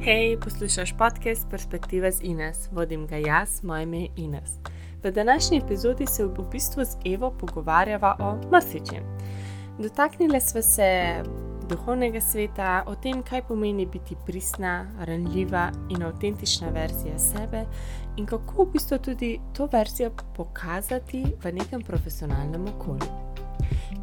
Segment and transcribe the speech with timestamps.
[0.00, 4.50] Hej, poslušaj podcast Perspektive z Ines, vodim ga jaz, moje ime je Ines.
[5.02, 9.02] V današnji epizodi se v bistvu z Evo pogovarjava o marsičem.
[9.78, 11.14] Dotaknili smo se
[11.68, 17.64] duhovnega sveta, o tem, kaj pomeni biti pristna, ranljiva in avtentična verzija sebe,
[18.16, 23.27] in kako v bistvu tudi to verzijo pokazati v nekem profesionalnem okolju.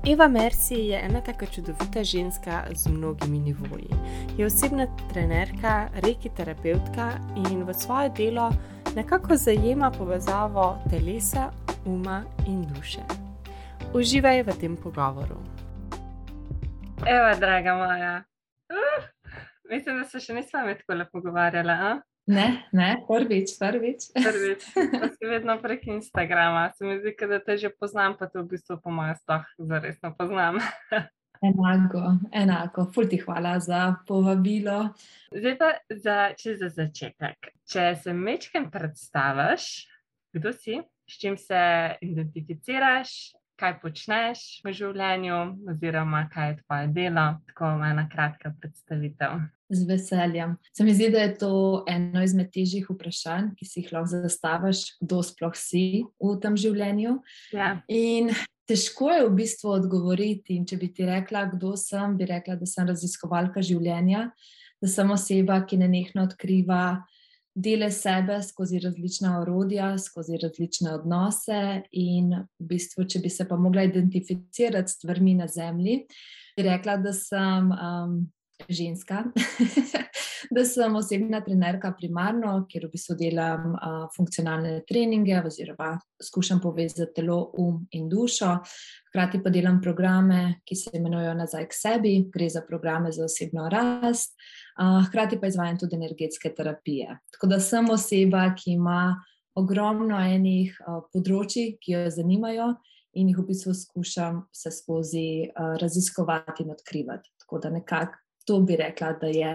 [0.08, 3.90] Eva Mersi je ena tako čudovita ženska z mnogimi nivoji.
[4.38, 8.52] Je osebna trenerka, reki terapeutka in v svoje delo
[8.96, 11.52] nekako zajema povezavo telesa,
[11.86, 13.02] uma in duše.
[13.94, 15.42] Uživaj v tem pogovoru.
[17.08, 18.24] Eva, draga moja,
[18.70, 19.06] uh,
[19.70, 21.72] mislim, da se še nismo med tako lepo pogovarjali.
[22.26, 24.10] Ne, ne, prvič, prvič.
[24.14, 24.62] prvič.
[25.18, 28.80] Si vedno prek Instagrama, se mi zdi, da te že poznam, pa te v bistvu
[28.82, 30.58] po mojem stoh zaresno poznam.
[31.50, 32.88] enako, enako.
[32.94, 34.90] Ful ti hvala za povabilo.
[35.30, 37.54] Zdaj pa za, če za začetek.
[37.70, 39.86] Če se mečkem predstaviš,
[40.34, 41.62] kdo si, s čim se
[42.02, 45.38] identificiraš, kaj počneš v življenju,
[45.72, 49.46] oziroma kaj je tvoje delo, tako ena kratka predstavitev.
[49.70, 50.58] Z veseljem.
[50.78, 51.54] Se mi zdi, da je to
[51.90, 57.16] eno izmed težjih vprašanj, ki si jih lahko zastaviš, kdo sploh si v tem življenju.
[57.56, 57.72] Ja.
[57.90, 58.30] In
[58.70, 60.60] težko je v bistvu odgovoriti.
[60.60, 64.28] In če bi ti rekla, kdo sem, bi rekla, da sem raziskovalka življenja,
[64.82, 67.02] da sem oseba, ki ne nekno odkriva
[67.56, 71.82] dele sebe skozi različna orodja, skozi različne odnose.
[71.92, 76.02] In v bistvu, če bi se pa mogla identificirati s stvarmi na zemlji,
[76.58, 78.18] bi rekla, da sem um,
[78.70, 79.24] ženska,
[80.56, 87.22] da sem osebna trenerka primarno, kjer v bistvu delam uh, funkcionalne treninge oziroma skušam povezati
[87.22, 88.58] telo, um in dušo.
[89.10, 93.70] Hkrati pa delam programe, ki se imenujejo Nazaj k sebi, gre za programe za osebno
[93.72, 94.36] rast.
[94.76, 97.18] Hkrati pa izvajam tudi energetske terapije.
[97.32, 99.16] Tako da sem oseba, ki ima
[99.56, 100.76] ogromno enih
[101.14, 102.74] področji, ki jo zanimajo
[103.16, 107.32] in jih v bistvu skušam vse skozi raziskovati in odkrivati.
[107.40, 109.54] Tako da nekako to bi rekla, da, je,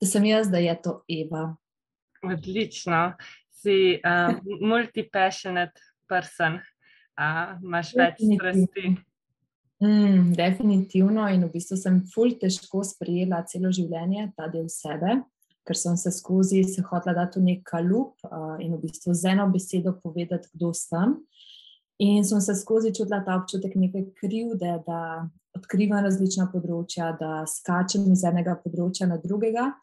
[0.00, 1.50] da sem jaz, da je to Eva.
[2.24, 3.12] Odlično,
[3.52, 6.58] si um, multi-passionate person,
[7.20, 8.96] uh, imaš več strasti.
[9.82, 15.18] Mm, definitivno in v bistvu sem ful težko sprejela celo življenje, ta del sebe,
[15.68, 19.34] ker sem se skozi se hotela dati v nek kalup uh, in v bistvu z
[19.34, 21.18] eno besedo povedati, kdo sem.
[22.00, 28.08] In sem se skozi čutila ta občutek neke krivde, da odkrivam različna področja, da skačem
[28.12, 29.74] iz enega področja na drugega.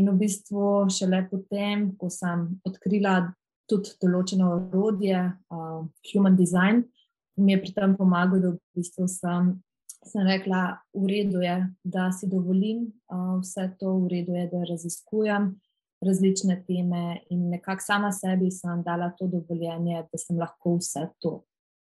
[0.00, 3.34] In v bistvu šele potem, ko sem odkrila
[3.68, 5.20] tudi določeno orodje,
[5.52, 6.86] uh, human design,
[7.36, 9.54] mi je pri tem pomagal, da v bistvu sem,
[10.04, 14.64] sem rekla, v redu je, da si dovolim uh, vse to, v redu je, da
[14.70, 15.52] raziskujem
[16.04, 21.42] različne teme in nekako sama sebi sem dala to dovoljenje, da sem lahko vse to.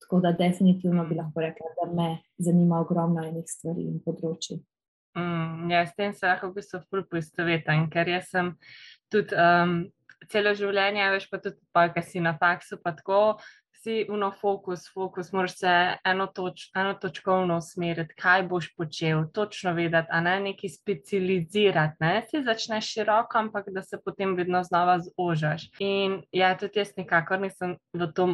[0.04, 4.60] Tako da definitivno bi lahko rekla, da me zanima ogromno enih stvari in področji.
[5.18, 8.54] Mm, ja, s tem se lahko v bistvu poistovetim, ker jaz sem
[9.14, 9.78] tudi um,
[10.32, 13.22] celo življenje, veš pa tudi, pa, kaj si na faksu, pa tako
[13.84, 15.72] si uno fokus, fokus, moraš se
[16.04, 21.96] eno, toč, eno točkovno usmeriti, kaj boš počel, točno vedeti, a ne neki specializirati.
[22.00, 22.14] Ne?
[22.30, 25.70] Si začneš široko, ampak da se potem vedno znova zožaš.
[25.80, 28.30] In ja, tudi jaz nikakor nisem v to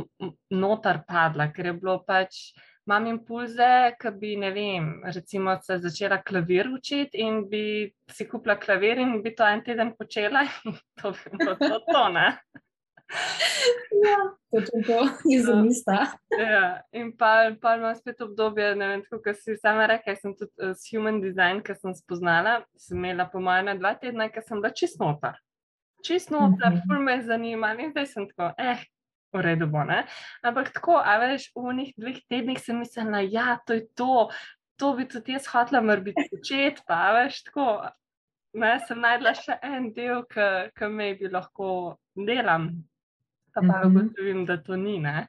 [0.49, 2.51] notar padla, ker je bilo pač.
[2.89, 8.55] Imam impulze, ki bi, ne vem, recimo se začela klavir učiti in bi si kupila
[8.57, 12.31] klavir in bi to en teden počela in to bi bilo to, to ne.
[14.05, 14.17] Ja,
[14.51, 16.05] točno to je za mesta.
[16.39, 20.51] Ja, in pa, pa imam spet obdobje, ne vem, kako si sama rekla, sem tudi
[20.61, 24.61] uh, s human design, ki sem spoznala, sem imela po mojem dva tedna, ker sem
[24.61, 25.41] bila čist noter.
[26.05, 26.87] Čist noter, uh -huh.
[26.87, 28.85] ful me zanima in zdaj sem tako, eh.
[29.33, 30.05] V redu bo, ne?
[30.41, 34.29] Ampak tako, a veš, v njih dveh tednih sem mislila, ja, to je to,
[34.77, 37.89] to bi tudi jaz hotela, mora biti začet, pa veš, tako.
[38.53, 40.23] Ne, sem najdla še en del,
[40.73, 42.71] ki me bi lahko delam,
[43.61, 43.97] pa pa mhm.
[43.97, 44.99] ugotovim, da to ni.
[44.99, 45.27] Ne?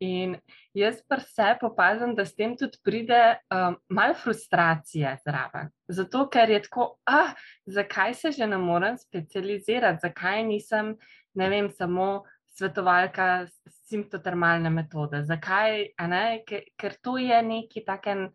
[0.00, 0.36] In
[0.74, 5.68] jaz pa se opazim, da s tem tudi pride um, malo frustracije zraven.
[5.88, 7.34] Zato, ker je tako, ah,
[7.66, 10.94] zakaj se že ne morem specializirati, zakaj nisem,
[11.34, 12.24] ne vem, samo
[12.56, 13.46] svetovalka
[13.88, 15.22] simptotermalne metode.
[15.24, 15.92] Zakaj,
[16.48, 18.30] ker, ker to je neki taken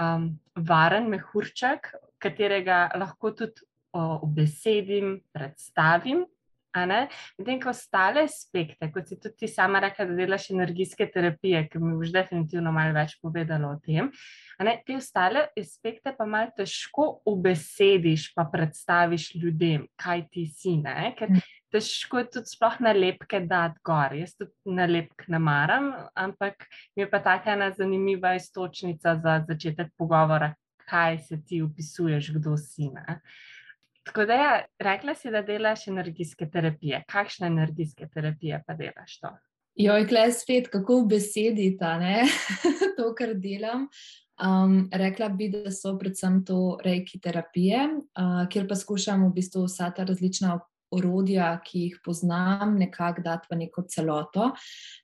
[0.00, 1.92] um, varen mehurček,
[2.22, 6.24] katerega lahko tudi obesedim, predstavim
[6.72, 11.92] Medtem ko ostale aspekte, kot si tudi sama rekla, da delaš energijske terapije, ki mi
[11.98, 14.08] boš definitivno malo več povedala o tem.
[14.62, 20.78] Ne, te ostale aspekte pa malo težko ubesediš, pa predstaviš ljudem, kaj ti si.
[20.80, 21.12] Ne?
[21.18, 21.44] Ker mm.
[21.74, 24.16] težko je tudi sploh nalepke dati gor.
[24.16, 29.92] Jaz tudi nalepk ne maram, ampak mi je pa taka ena zanimiva istočnica za začetek
[30.00, 30.54] pogovora,
[30.88, 32.88] kaj se ti upisuješ, kdo si.
[32.88, 33.20] Ne?
[34.02, 37.04] Tako da, ja, rekla si, da delaš energijske terapije.
[37.08, 39.30] Kakšne energijske terapije pa delaš to?
[39.74, 41.94] Joj, klej spet, kako v besedi ta,
[42.96, 43.86] to, kar delam.
[44.42, 47.84] Um, rekla bi, da so predvsem to rejki terapije,
[48.18, 50.56] uh, kjer pa skušam v bistvu vsa ta različna
[50.92, 54.50] orodja, ki jih poznam, nekako dati v neko celoto.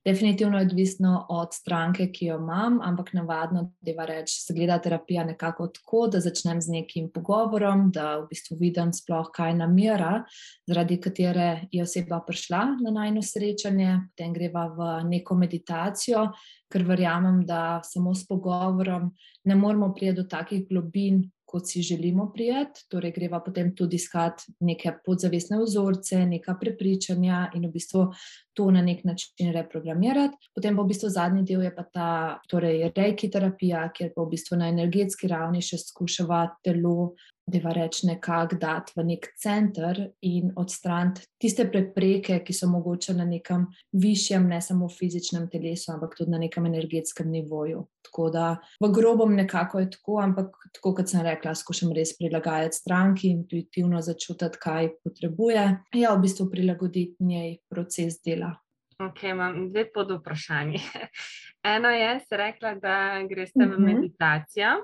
[0.04, 5.24] Definitivno je odvisno od stranke, ki jo imam, ampak navadno deva reči, se gleda terapija
[5.24, 10.24] nekako tako, da začnem z nekim pogovorom, da v bistvu vidim sploh, kaj namera,
[10.68, 16.28] zaradi katere je oseba prišla na najno srečanje, potem greva v neko meditacijo.
[16.68, 19.08] Ker verjamem, da samo s pogovorom
[19.48, 24.52] ne moremo priti do takih globin, kot si želimo prijeti, torej greva potem tudi iskati
[24.60, 28.04] neke podzavestne vzorce, neka prepričanja in v bistvu
[28.52, 30.36] to na nek način reprogramirati.
[30.54, 32.10] Potem pa v bistvu zadnji del je pa ta,
[32.50, 37.14] torej rejki terapija, kjer pa v bistvu na energetski ravni še skušava telo
[37.48, 43.24] da reči nekako dati v nek center in odstraniti tiste prepreke, ki so mogoče na
[43.24, 47.86] nekem višjem, ne samo fizičnem telesu, ampak tudi na nekem energetskem nivoju.
[48.04, 48.46] Tako da
[48.80, 54.02] v grobom nekako je tako, ampak tako kot sem rekla, skušam res prilagajati stranki, intuitivno
[54.02, 55.64] začutiti, kaj potrebuje.
[55.96, 58.54] Ja, v bistvu prilagoditi njej proces dela.
[58.98, 60.80] Ok, imam dve pod vprašanje.
[61.74, 62.94] Eno je, se rekla, da
[63.28, 63.84] greš v mhm.
[63.84, 64.78] meditacijo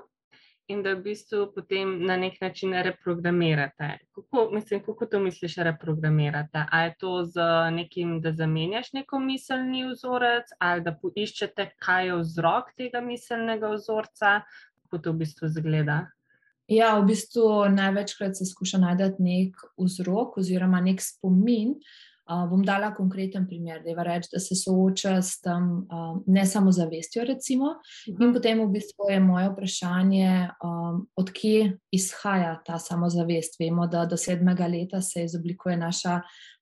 [0.67, 3.89] in da v bistvu potem na nek način reprogramirate.
[4.15, 6.65] Kako, mislim, kako to misliš, reprogramirate?
[6.71, 7.41] A je to z
[7.71, 14.41] nekim, da zamenjaš neko miselni vzorec, ali da poiščete, kaj je vzrok tega miselnega vzorca,
[14.83, 16.05] kako to v bistvu zgleda?
[16.67, 21.77] Ja, v bistvu največkrat se skuša najti nek vzrok oziroma nek spomin.
[21.77, 26.45] Uh, bom dala konkreten primer, da je reč, da se sooča s tem uh, ne
[26.45, 27.71] samo zavestjo, recimo, uh
[28.07, 28.21] -huh.
[28.21, 28.33] in mhm.
[28.33, 33.59] potem v bistvu je moje vprašanje, um, odkje izhaja ta samozavest.
[33.59, 36.21] Vemo, da do sedmega leta se izoblikuje naša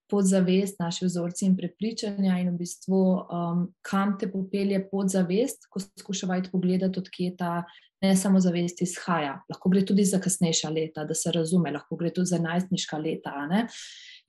[0.09, 6.51] podzavest, naši vzorci in prepričanja, in v bistvu um, kam te popelje podzavest, ko skušavate
[6.51, 7.63] pogledati, odkje ta
[8.03, 9.37] ne samozavest izhaja.
[9.49, 13.45] Lahko gre tudi za kasnejša leta, da se razume, lahko gre tudi za najstniška leta.
[13.49, 13.67] Ne?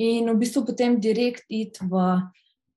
[0.02, 2.00] In v bistvu potem direkt iti v,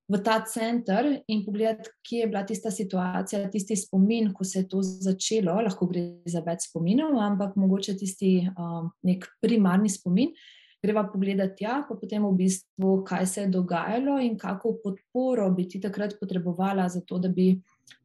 [0.06, 4.68] v ta center in pogledati, kje je bila tista situacija, tisti spomin, ko se je
[4.70, 5.58] to začelo.
[5.64, 10.30] Lahko gre za več spominov, ampak mogoče tisti um, nek primarni spomin.
[10.78, 15.66] Greva pogledati, ja, pa potem v bistvu, kaj se je dogajalo in kako podporo bi
[15.66, 17.56] ti takrat potrebovala, zato da bi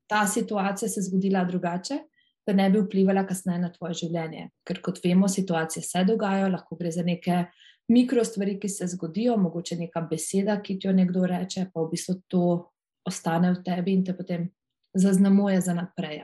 [0.09, 1.99] ta situacija se zgodila drugače,
[2.47, 4.49] da ne bi vplivala kasneje na tvoje življenje.
[4.65, 7.45] Ker kot vemo, situacije se dogajajo, lahko gre za neke
[7.91, 11.91] mikro stvari, ki se zgodijo, mogoče neka beseda, ki ti jo nekdo reče, pa v
[11.91, 12.43] bistvu to
[13.07, 14.47] ostane v tebi in te potem
[14.93, 16.21] zaznamuje za naprej.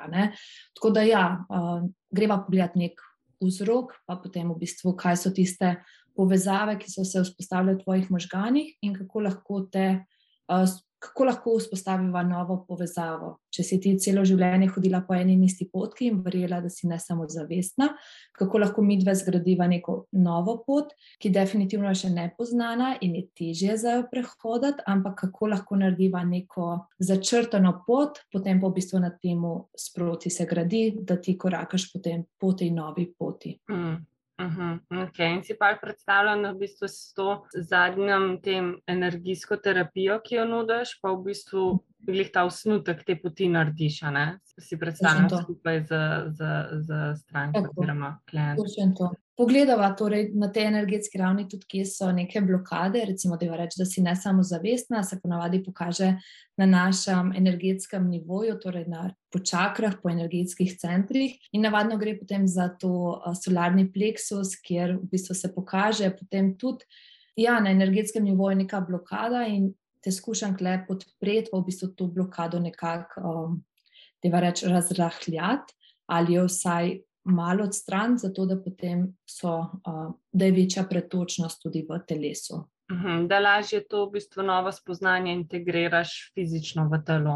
[0.78, 3.02] Tako da, ja, uh, greva pogledati nek
[3.42, 5.78] vzrok, pa potem v bistvu, kaj so tiste
[6.16, 10.68] povezave, ki so se vzpostavile v tvojih možganjih in kako lahko te uh,
[11.00, 13.38] kako lahko vzpostavimo novo povezavo.
[13.50, 16.88] Če si ti celo življenje hodila po eni in isti potki in verjela, da si
[16.88, 17.90] ne samo zavestna,
[18.36, 23.26] kako lahko mi dve zgradiva neko novo pot, ki definitivno še ne poznana in je
[23.40, 29.02] težje za jo prehoditi, ampak kako lahko narediva neko začrtano pot, potem pa v bistvu
[29.02, 29.42] na tem
[29.78, 31.90] sproti se gradi, da ti korakaš
[32.40, 33.56] po tej novi poti.
[33.72, 33.98] Mm.
[34.40, 35.34] Uh -huh, okay.
[35.36, 40.46] In si pa predstavljam, da v bistvu s to zadnjim tem energijsko terapijo, ki jo
[40.46, 44.26] nudiš, pa v bistvu glih ta osnutek te poti narediš, ne?
[44.60, 45.98] Si predstavljam skupaj z,
[46.38, 46.52] z,
[46.86, 49.18] z stranko oziroma klientom.
[49.40, 53.88] Pogledava torej na te energetske ravni tudi, kje so neke blokade, recimo, da, reč, da
[53.88, 56.10] si ne samo zavestna, se ponavadi pokaže
[56.60, 61.38] na našem energetskem nivoju, torej na počakrah, po energetskih centrih.
[61.56, 66.88] In navadno gre potem za to solarni pleksus, kjer v bistvu se pokaže potem tudi
[67.40, 69.72] ja, na energetskem nivoju neka blokada in
[70.04, 73.60] te skušam kle podpreti, pa v bistvu to blokado nekako, um,
[74.24, 75.76] da reč, razrahljati
[76.10, 76.96] ali jo vsaj
[77.30, 82.64] malo odstraniti, zato da potem so, uh, da je večja pretočnost tudi v telesu.
[82.90, 87.36] Uhum, da lažje to v bistvu novo spoznanje integriraš fizično v telo.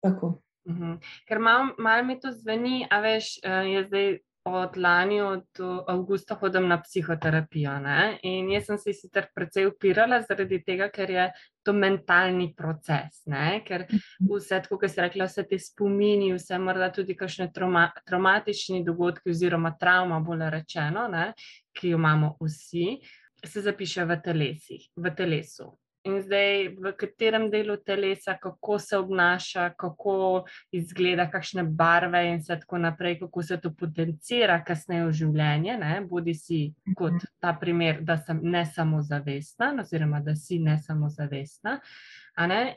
[0.00, 0.38] Tako.
[0.64, 0.96] Uhum.
[1.28, 4.08] Ker malo mal mi to zveni, a veš, uh, je zdaj
[4.44, 7.78] od lani, od avgusta, hodim na psihoterapijo.
[7.80, 8.18] Ne?
[8.22, 11.26] In jaz sem se sicer precej upirala zaradi tega, ker je
[11.62, 13.22] to mentalni proces.
[13.26, 13.62] Ne?
[13.66, 14.30] Ker mhm.
[14.32, 19.76] vse, kot ste rekli, vse te spomini, vse morda tudi kakšne trauma, traumatični dogodki, oziroma
[19.80, 21.32] travma, bolj rečeno, ne?
[21.72, 22.98] ki jo imamo vsi,
[23.46, 25.72] se zapiše v, telesih, v telesu
[26.04, 30.44] in zdaj v katerem delu telesa, kako se obnaša, kako
[30.74, 35.76] izgleda, kakšne barve in tako naprej, kako se to potencira kasneje v življenje.
[35.78, 35.92] Ne?
[36.08, 36.62] Bodi si
[36.96, 37.32] kot mhm.
[37.40, 41.78] ta primer, da sem ne samo zavestna, oziroma da si ne samo zavestna.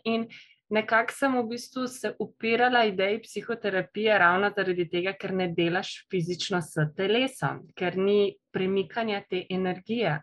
[0.03, 0.27] In
[0.69, 6.61] nekako sem v bistvu se upirala ideji psihoterapije ravno zaradi tega, ker ne delaš fizično
[6.61, 10.13] s telesom, ker ni premikanja te energije.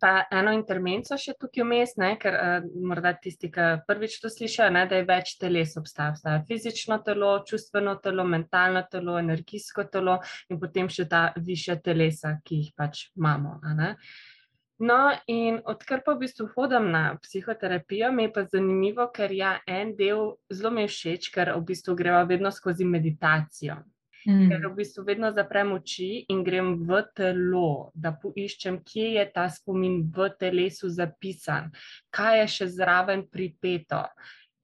[0.00, 4.86] Pa eno intervenco še tukaj vmes, ker uh, morda tisti, ki prvič to slišijo, ne?
[4.88, 6.14] da je več teles obstaja.
[6.16, 10.18] Obstaja fizično telo, čustveno telo, mentalno telo, energijsko telo
[10.48, 13.58] in potem še ta više telesa, ki jih pač imamo.
[14.78, 19.56] No, in odkar pa v bistvu hodim na psihoterapijo, mi je pa zanimivo, ker ja,
[19.66, 23.80] en del zelo mi je všeč, ker v bistvu greva vedno skozi meditacijo.
[24.28, 24.48] Mm.
[24.50, 29.48] Ker v bistvu vedno zaprem oči in grem v telo, da poiščem, kje je ta
[29.50, 31.72] spomin v telesu zapisan,
[32.14, 34.04] kaj je še zraven pripeto.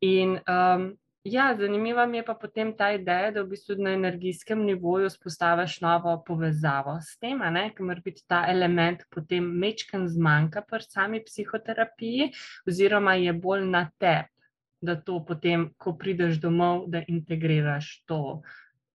[0.07, 0.93] In um,
[1.25, 5.79] Ja, zanimiva mi je pa potem ta ideja, da v bistvu na energijskem nivoju spostaviš
[5.81, 7.41] novo povezavo s tem,
[7.77, 12.29] ker mora biti ta element potem mečken zmanjka pri sami psihoterapiji,
[12.69, 14.29] oziroma je bolj na tebi,
[14.85, 18.43] da to potem, ko prideš domov, da integriraš to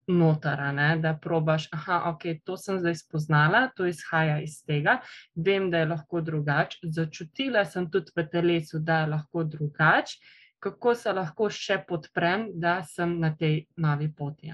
[0.07, 0.61] noter,
[1.01, 4.99] da probaš, aha, ok, to sem zdaj spoznala, to izhaja iz tega,
[5.35, 10.95] vem, da je lahko drugače, začutila sem tudi v telesu, da je lahko drugače kako
[10.95, 14.51] se lahko še podprem, da sem na tej novi poti.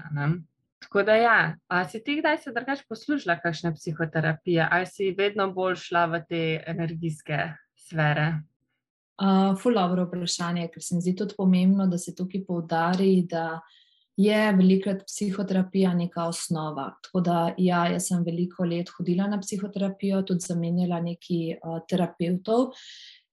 [0.86, 5.48] Tako da, ja, a si ti kdaj se drugače poslužila kakšne psihoterapije, ali si vedno
[5.52, 7.40] bolj šla v te energijske
[7.88, 8.28] sfere?
[9.16, 13.62] Uh, Fulovro vprašanje, ker se mi zdi tudi pomembno, da se tukaj poudari, da
[14.16, 16.90] je velikrat psihoterapija neka osnova.
[17.02, 22.76] Tako da, ja, jaz sem veliko let hodila na psihoterapijo, tudi zamenjala nekaj uh, terapeutov.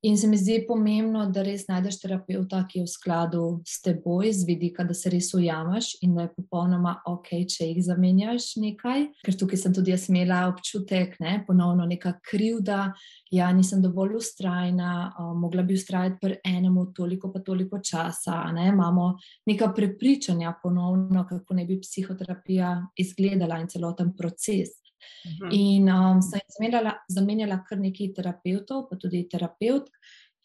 [0.06, 4.34] In se mi zdi pomembno, da res najdeš terapeuta, ki je v skladu s teboj,
[4.36, 9.06] z vidika, da se res ujameš in da je popolnoma ok, če jih zamenjaš nekaj.
[9.24, 12.90] Ker tukaj sem tudi jaz imela občutek, ne, ponovno neka krivda,
[13.32, 18.44] ja, nisem dovolj ustrajna, uh, mogla bi ustrajati pri enemu toliko pa toliko časa.
[18.52, 18.68] Ne.
[18.76, 19.14] Imamo
[19.48, 24.83] neka prepričanja ponovno, kako ne bi psihoterapija izgledala in celoten proces.
[25.26, 25.52] Mhm.
[25.52, 29.90] In um, sem zamenjala, zamenjala kar nekaj terapeutov, pa tudi terapeut.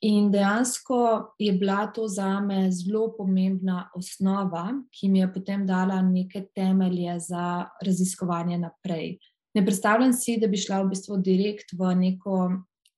[0.00, 6.02] In dejansko je bila to za me zelo pomembna osnova, ki mi je potem dala
[6.02, 9.18] neke temelje za raziskovanje naprej.
[9.54, 12.36] Ne predstavljam si, da bi šla v bistvu direkt v neko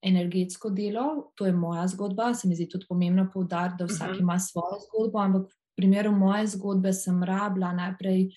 [0.02, 2.35] energetsko delo, to je moja zgodba.
[2.35, 4.21] Se mi zdi tudi pomembno poudariti, da vsak mhm.
[4.21, 8.29] ima svojo zgodbo, ampak v primeru moje zgodbe sem rabila najprej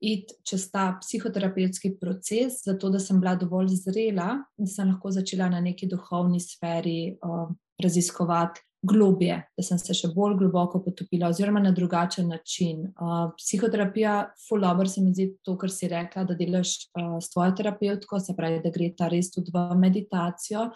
[0.00, 5.48] iti čez ta psihoterapevtski proces, zato da sem bila dovolj zrela, da sem lahko začela
[5.50, 7.48] na neki duhovni sferi uh,
[7.82, 12.84] raziskovati globje, da sem se še bolj globoko potopila, oziroma na drugačen način.
[12.94, 17.32] Uh, psihoterapija, full dobro se mi zdi to, kar si rekla, da delaš uh, s
[17.32, 20.68] tvojo terapevtko, se pravi, da gre ta res tudi v meditacijo.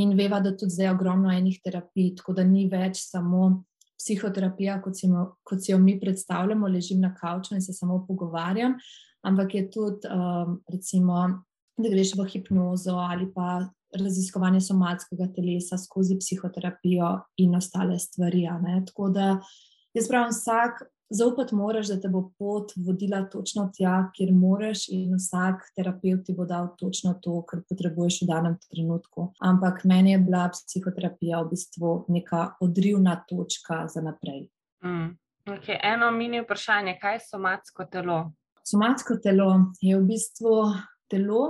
[0.00, 3.50] In veva, da tudi zdaj je ogromno enih terapij, tako da ni več samo
[3.98, 5.08] psihoterapija, kot si,
[5.44, 8.76] kot si jo mi predstavljamo, ležim na kavču in se samo pogovarjam,
[9.26, 11.26] ampak je tudi, um, recimo,
[11.76, 18.46] da greš v hipnozo ali pa raziskovanje somatskega telesa skozi psihoterapijo in ostale stvari.
[18.86, 19.40] Tako da
[19.94, 25.14] jaz pravim, vsak zaupati moraš, da te bo pot vodila točno tja, kjer moraš, in
[25.16, 29.30] vsak terapeut ti bo dal točno to, kar potrebuješ v danem trenutku.
[29.40, 34.48] Ampak meni je bila psihoterapija v bistvu neka odrivna točka za naprej.
[34.84, 35.14] Mm.
[35.46, 35.78] Okay.
[35.82, 38.32] Eno mini vprašanje, kaj je somatsko telo?
[38.66, 40.56] Somatsko telo je v bistvu
[41.10, 41.42] telo,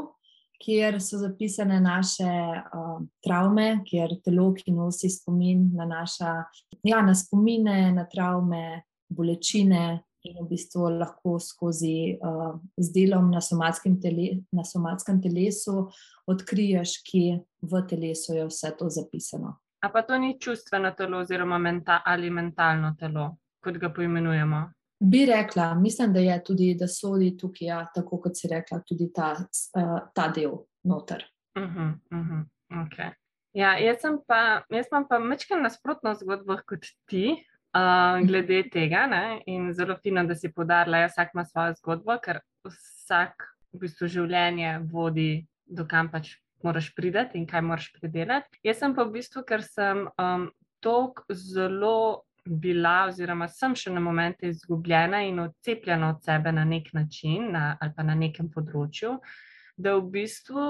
[0.60, 6.28] kjer so zapisane naše uh, travme, kjer telo, ki nosi spomin na naše
[6.82, 13.40] ja, na spomine, na travme, bolečine in v bistvu lahko skozi uh, z delom na
[13.40, 15.86] somatskem, tele, na somatskem telesu
[16.26, 19.56] odkriješ, kje v telesu je vse to zapisano.
[19.84, 24.64] A pa to ni čustveno telo oziroma menta ali mentalno telo, kot ga poimenujemo?
[25.00, 29.10] Bi rekla, mislim, da je tudi, da sodi tukaj, ja, tako kot si rekla, tudi
[29.14, 31.22] ta, uh, ta del noter.
[31.58, 32.44] Uh -huh, uh -huh,
[32.82, 33.12] okay.
[33.52, 33.96] Ja, jaz
[34.26, 37.36] pa, jaz pa mečkam nasprotno zgodbo kot ti,
[38.26, 39.06] glede tega.
[39.10, 39.40] Ne?
[39.46, 43.82] In zelo fino, da si podarila, da ja, vsak ima svojo zgodbo, ker vsak v
[43.84, 48.60] bistvu življenje vodi, do kam pač moraš priti in kaj moraš predelati.
[48.64, 50.48] Jaz sem pa v bistvu, ker sem um,
[50.84, 56.92] tako zelo bila, oziroma sem še na momente izgubljena in odcepljena od sebe na nek
[56.94, 59.16] način na, ali pa na nekem področju,
[59.76, 60.66] da v bistvu,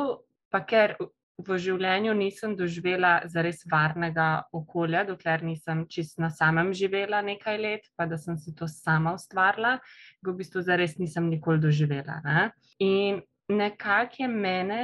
[0.50, 0.96] pa ker
[1.38, 7.88] v življenju nisem doživela zares varnega okolja, dokler nisem čist na samem živela nekaj let,
[7.96, 9.76] pa da sem si to sama ustvarila,
[10.24, 12.20] ga v bistvu zares nisem nikoli doživela.
[12.24, 12.50] Ne?
[12.80, 13.20] In
[13.52, 14.82] nekako je mene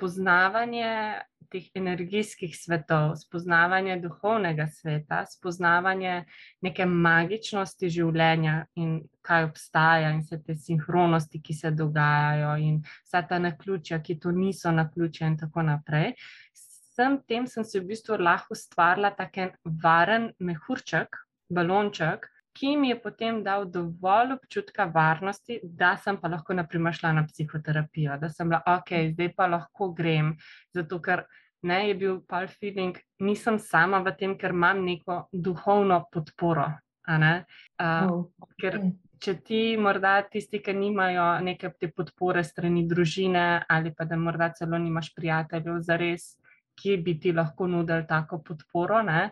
[0.00, 6.24] spoznavanje teh energijskih svetov, spoznavanje duhovnega sveta, spoznavanje
[6.62, 13.24] neke magičnosti življenja in kaj obstaja, in vse te sinhronosti, ki se dogajajo, in vsa
[13.26, 16.14] ta naključja, ki to niso naključja, in tako naprej.
[16.54, 19.50] Vsem tem sem si v bistvu lahko ustvarila tako
[19.82, 21.18] varen mehurček,
[21.50, 22.30] balonček,
[22.60, 27.24] ki mi je potem dal dovolj občutka varnosti, da sem pa lahko, naprimer, šla na
[27.24, 30.34] psihoterapijo, da sem bila, ok, zdaj pa lahko grem,
[30.76, 31.24] zato ker
[31.64, 36.68] ne je bil pal feeling, nisem sama v tem, ker imam neko duhovno podporo.
[37.10, 37.40] Uh,
[37.80, 38.60] oh, okay.
[38.60, 38.76] Ker
[39.20, 44.50] če ti, morda tisti, ki nimajo neke te podpore strani družine, ali pa da morda
[44.56, 46.34] celo nimaš prijateljev, za res,
[46.80, 49.30] ki bi ti lahko nudili tako podporo, ne,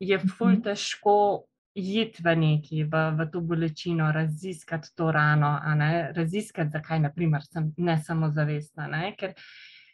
[0.00, 0.64] je ful mhm.
[0.64, 1.14] težko
[1.74, 5.58] iti v neki, v, v to bolečino, raziskati to rano,
[6.16, 9.14] raziskati, zakaj naprimer, sem ne samo zavestna, ne?
[9.18, 9.34] ker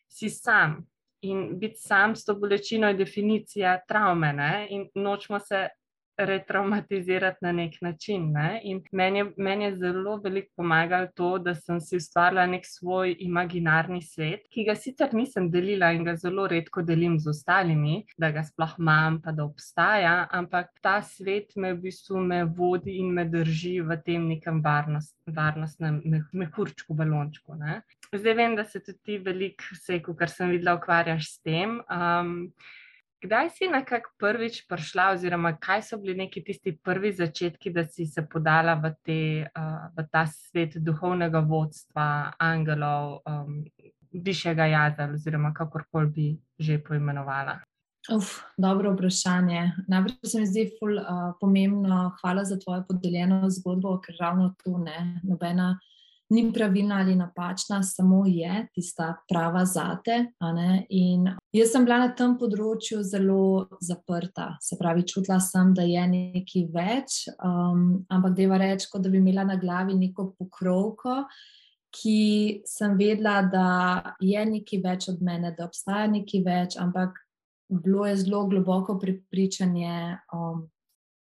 [0.09, 0.87] si sam.
[1.23, 4.67] In biti sam s to bolečino je definicija travme, ne?
[4.71, 5.69] in nočemo se
[6.27, 8.33] retraumatizirati na nek način.
[8.33, 8.61] Ne?
[8.65, 13.17] In meni je, men je zelo veliko pomagalo to, da sem si ustvarila nek svoj
[13.19, 18.31] imaginarni svet, ki ga sicer nisem delila in ga zelo redko delim z ostalimi, da
[18.31, 23.15] ga sploh imam, pa da obstaja, ampak ta svet me v bistvu me vodi in
[23.15, 27.57] me drži v tem nekem varnost, varnostnem mehurčku, balončku.
[27.61, 27.81] Ne?
[28.13, 31.79] Zdaj vem, da se tudi ti veliko, kar sem videla, ukvarjaš s tem.
[31.91, 32.51] Um,
[33.21, 38.07] Kdaj si nekako prvič prišla, oziroma kaj so bili neki tisti prvi začetki, da si
[38.07, 43.59] se podala v, te, uh, v ta svet duhovnega vodstva, angelov, um,
[44.13, 47.59] višjega jada, oziroma kakorkoli bi že poimenovala?
[48.09, 49.67] Uf, dobro vprašanje.
[49.89, 54.79] Najprej se mi zdi ful, uh, pomembno, hvala za tvojo podeljeno zgodbo, ker ravno tu
[54.79, 55.75] ne, nobena
[56.31, 60.27] ni pravilna ali napačna, samo je tista prava zate.
[60.89, 66.05] In jaz sem bila na tem področju zelo zaprta, se pravi, čutila sem, da je
[66.13, 71.25] nekaj več, um, ampak deva reči, kot da bi imela na glavi neko pokrovko.
[71.91, 73.69] Ki sem vedela, da
[74.23, 77.19] je nekaj več od mene, da obstaja nekaj več, ampak
[77.71, 80.69] bilo je zelo globoko prepričanje, um,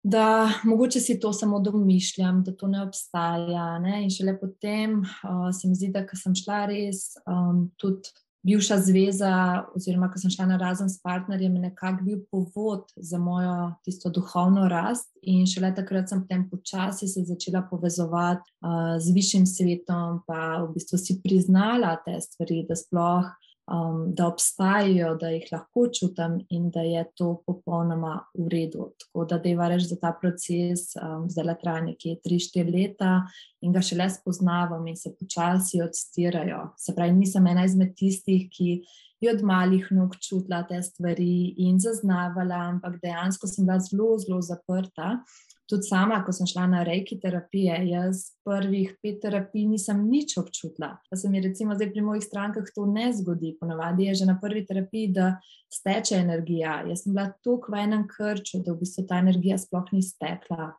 [0.08, 3.78] da mogoče si to samo domišljam, da to ne obstaja.
[3.78, 4.04] Ne?
[4.04, 8.14] In šele potem uh, se mi zdi, da sem šla res um, tudi
[8.46, 9.32] bivša zveza,
[9.74, 14.68] oziroma ko sem šla na razen s partnerjem, nekako bil povod za mojo tisto duhovno
[14.70, 15.10] rast.
[15.22, 20.70] In šele takrat sem potem počasi se začela povezovati uh, z višjim svetom, pa v
[20.76, 23.26] bistvu si priznala te stvari, da sploh
[23.72, 28.90] um, da obstajajo, da jih lahko čutim in da je to popolnoma v redu.
[29.00, 33.16] Tako da deva reči, da ta proces um, zdaj traja nekje 3-4 leta
[33.60, 36.70] in ga šele spoznavam in se počasi odstirajo.
[36.78, 38.80] Se pravi, nisem ena izmed tistih, ki.
[39.20, 44.42] Je od malih nog čutila te stvari in zaznavala, ampak dejansko sem bila zelo, zelo
[44.44, 45.14] zaprta
[45.68, 50.92] tudi sama, ko sem šla na reki terapije, jaz prvih pet terapij nisem nič občutila.
[51.10, 53.56] Da se mi recimo zdaj pri mojih strankah to ne zgodi.
[53.60, 55.40] Ponavadi je že na prvi terapiji, da
[55.72, 56.82] steče energija.
[56.88, 60.70] Jaz sem bila tako v enem krču, da v bistvu ta energija sploh ni stekla.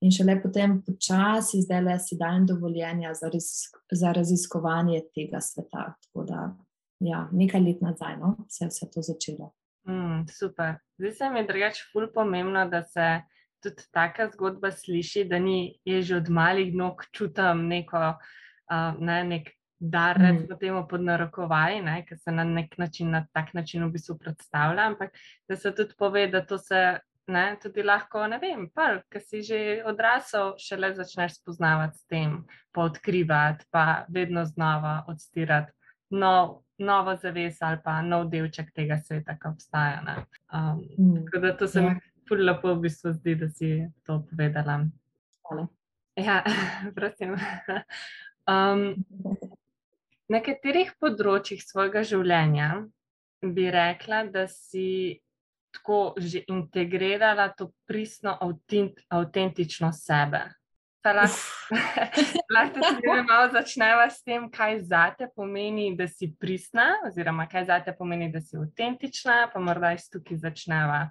[0.00, 5.94] In šele potem počasi zdaj le si dajem dovoljenja za, razisk za raziskovanje tega sveta.
[6.06, 6.52] Tako da
[7.00, 9.52] ja, nekaj let nazaj no, se je vse to začelo.
[9.88, 10.74] Mm, super.
[10.98, 13.20] Zdaj se mi drugače ful pomembno, da se
[13.64, 19.50] tudi taka zgodba sliši, da ni že od malih nog čutim neko, uh, ne, nek
[19.78, 20.24] dar, mm.
[20.24, 24.86] recimo temu pod narokovaj, ki se na nek način, na tak način v bistvu predstavlja,
[24.86, 25.10] ampak
[25.48, 29.42] da se tudi pove, da to se ne, tudi lahko, ne vem, pa, ker si
[29.42, 35.72] že odrasel, šele začneš spoznavati s tem, pa odkrivati, pa vedno znova odstirati.
[36.10, 40.00] No, Novo zaveso ali pa nov delček tega sveta, ki obstaja.
[40.50, 41.20] Um, mm.
[41.24, 43.70] Tako da to se mi ja ful lepo v bistvu zdi, da si
[44.06, 44.84] to povedala.
[45.44, 45.68] Hvala.
[46.16, 46.42] Ja,
[46.96, 47.36] prosim.
[48.44, 49.00] Um,
[50.28, 52.66] na katerih področjih svojega življenja
[53.40, 55.16] bi rekla, da si
[55.72, 58.36] tako že integrirala to pristno,
[59.08, 60.42] avtentično sebe?
[62.54, 67.66] Lahko tudi malo začneva s tem, kaj za te pomeni, da si pristna, oziroma kaj
[67.68, 71.08] za te pomeni, da si avtentična, pa morda iz tukaj začneva.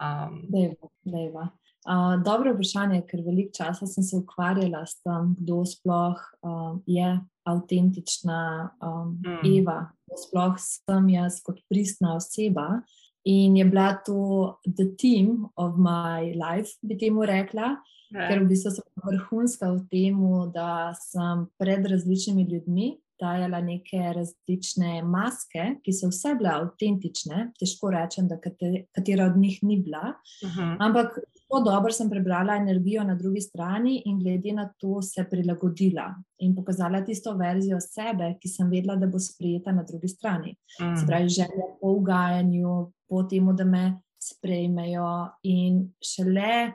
[0.00, 0.44] Um...
[0.48, 1.48] Dejva, dejva.
[1.88, 7.14] Uh, dobro vprašanje, ker veliko časa sem se ukvarjala s tem, kdo sploh uh, je
[7.48, 8.40] avtentična
[8.84, 9.38] um, mm.
[9.48, 12.82] Eva, kdo sploh sem jaz kot pristna oseba.
[13.24, 17.74] In je bila to the team of my life, bi temu rekla,
[18.12, 18.28] ne.
[18.28, 25.02] ker v bistvu sem vrhunska v tem, da sem pred različnimi ljudmi dajala neke različne
[25.02, 27.50] maske, ki so vse bile avtentične.
[27.60, 30.14] Težko rečem, da katera od njih ni bila.
[30.42, 30.60] Uh mhm.
[30.60, 30.76] -huh.
[30.80, 31.18] Ampak
[31.50, 36.54] zelo dobro sem prebrala energijo na drugi strani in glede na to se prilagodila in
[36.54, 40.56] pokazala tisto verzijo sebe, ki sem vedela, da bo sprejeta na drugi strani.
[40.80, 41.00] Uh -huh.
[41.00, 46.72] Se pravi, želja po ugajanju, po tem, da me sprejmejo in šele.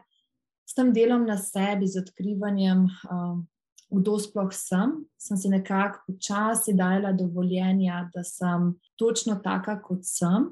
[0.66, 3.48] S tem delom na sebi, z odkrivanjem um,
[3.96, 10.52] kdo sploh sem, sem si nekako počasi dajala dovoljenja, da sem točno taka, kot sem,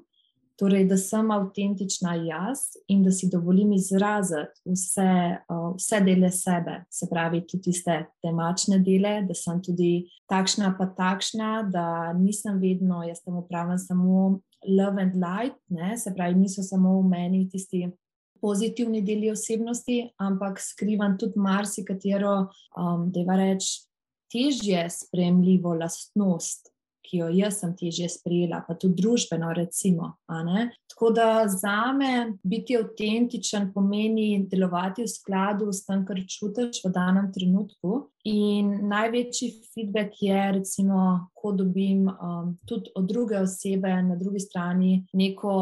[0.60, 5.38] torej da sem avtentična jaz in da si dovolim izraziti vse,
[5.75, 11.51] vse dele sebe, se pravi, tudi tiste temačne dele, da sem tudi takšna, pa takšna,
[11.73, 15.97] da nisem vedno, jaz tam upravljam samo love and light, ne?
[15.97, 17.88] se pravi, niso samo v meni tisti
[18.43, 22.36] pozitivni deli osebnosti, ampak skrivam tudi marsikatero,
[22.75, 23.71] um, da je reč,
[24.34, 30.15] težje sprejemljivo lastnost, ki jo jaz sem težje sprejela, pa tudi družbeno, recimo.
[30.89, 36.93] Tako da za me biti avtentičen pomeni delovati v skladu s tem, kar čutiš v
[36.95, 38.08] danem trenutku.
[38.23, 45.05] In največji feedback je, recimo, ko dobim um, tudi od druge osebe na drugi strani
[45.13, 45.55] neko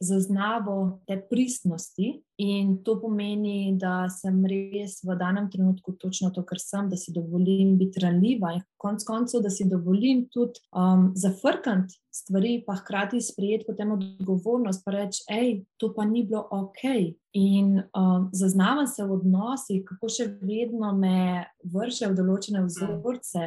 [0.00, 2.12] zaznavo te pristnosti.
[2.38, 7.14] In to pomeni, da sem res v danem trenutku točno to, kar sem, da si
[7.14, 13.20] dovolim biti ranljiva in konec koncev, da si dovolim tudi um, zafrkati stvari, pa hkrati
[13.22, 17.14] sprejeti potem odgovornost, pa reči, hej, to pa ni bilo ok.
[17.34, 23.46] In um, zaznavam se v odnosih, kako še vedno me vrše v določene vzorce,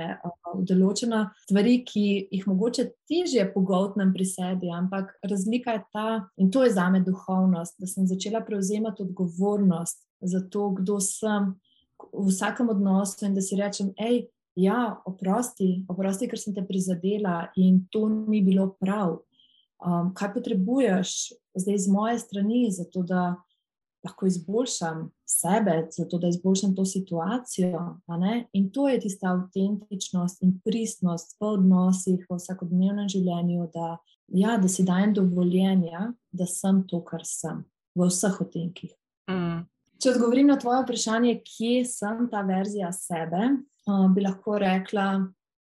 [0.51, 6.51] v določene stvari, ki jih mogoče težje pogotnem pri sebi, ampak razlika je ta, in
[6.51, 11.53] to je za me duhovnost, da sem začela prevzemati odgovornost za to, kdo sem
[12.11, 14.25] v vsakem odnosu in da si rečem, hej,
[14.59, 19.21] ja, oprosti, oprosti, ker sem te prizadela in to ni bilo prav.
[19.77, 23.37] Um, kaj potrebuješ zdaj z moje strani, zato da
[24.05, 27.99] lahko izboljšam sebe, zato da izboljšam to situacijo.
[28.53, 34.67] In to je tista avtentičnost in pristnost v odnosih, v vsakodnevnem življenju, da, ja, da
[34.67, 38.93] si dajem dovoljenja, da sem to, kar sem, v vseh otenkih.
[39.31, 39.65] Mm.
[39.97, 43.49] Če odgovorim na tvoje vprašanje, kje sem ta verzija sebe,
[44.13, 45.07] bi lahko rekla,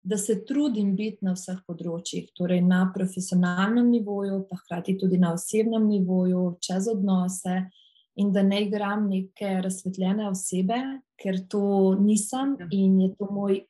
[0.07, 5.33] da se trudim biti na vseh področjih, torej na profesionalnem nivoju, pa hkrati tudi na
[5.35, 7.65] osebnem nivoju, čez odnose,
[8.17, 10.79] in da ne igram neke razsvetljene osebe,
[11.23, 12.69] ker to nisem ja.
[12.71, 13.61] in je to moj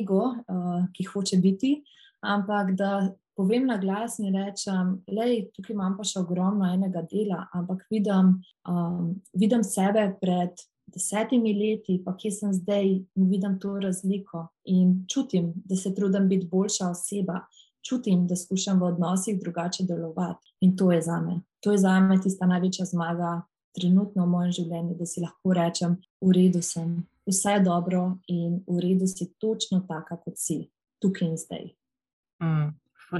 [0.00, 1.80] ego, uh, ki hoče biti,
[2.20, 3.10] ampak da.
[3.32, 5.24] Povem na glas in rečem, da
[5.56, 8.34] tukaj imam pa še ogromno enega dela, ampak vidim,
[8.68, 10.60] um, vidim sebe pred
[10.92, 16.28] desetimi leti, pa kje sem zdaj in vidim to razliko in čutim, da se trudim
[16.28, 17.40] biti boljša oseba,
[17.88, 21.40] čutim, da skušam v odnosih drugače delovati in to je za me.
[21.64, 23.40] To je za me tista največja zmaga
[23.76, 28.60] trenutno v mojem življenju, da si lahko rečem, v redu sem, vse je dobro in
[28.66, 30.64] v redu si točno taka, kot si
[31.02, 31.66] tukaj in zdaj.
[32.42, 32.72] Mm,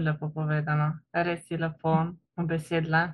[0.04, 1.96] lepo povedano, res si lepo
[2.40, 3.12] obesedla.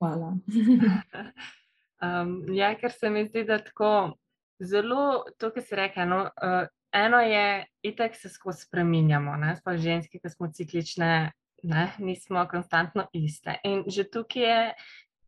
[0.00, 0.34] Hvala.
[2.04, 4.16] Um, ja, ker se mi zdi, da tako
[4.60, 6.08] zelo to, kar si rekel.
[6.10, 11.32] No, uh, eno je, itek se skozi spremenjamo, sploh ženske, ki smo ciklične,
[11.70, 13.56] ne, nismo konstantno iste.
[13.64, 14.58] In že tukaj je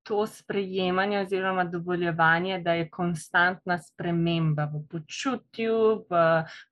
[0.07, 6.21] to sprejemanje oziroma dovoljevanje, da je konstantna sprememba v počutju, v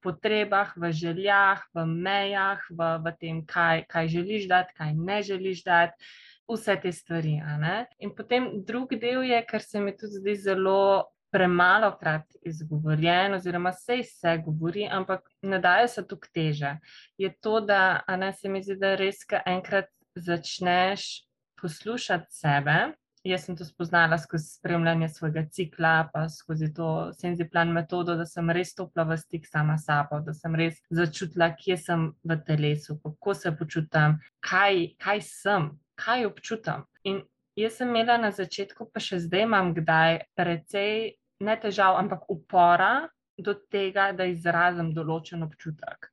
[0.02, 5.64] potrebah, v željah, v mejah, v, v tem, kaj, kaj želiš dati, kaj ne želiš
[5.64, 5.98] dati
[6.48, 7.40] vse te stvari.
[7.98, 13.72] In potem drugi del je, kar se mi tudi zdi zelo premalo krat izgovorjen, oziroma
[13.72, 16.76] se vse govori, ampak ne daje se tu teže.
[17.18, 21.24] Je to, da ne, se mi zdi, da res, ki enkrat začneš
[21.58, 22.94] poslušati sebe.
[23.24, 28.50] Jaz sem to spoznala skozi spremljanje svojega cikla, pa skozi to senziplan metodo, da sem
[28.52, 32.98] res stopila v stik sama s sabo, da sem res začutila, kje sem v telesu,
[33.00, 36.84] kako se počutam, kaj, kaj sem, kaj občutam.
[37.08, 37.22] In
[37.56, 43.08] jaz sem imela na začetku, pa še zdaj imam, kdaj precej ne težav, ampak upora,
[43.40, 46.10] do tega, da izrazim določen občutek.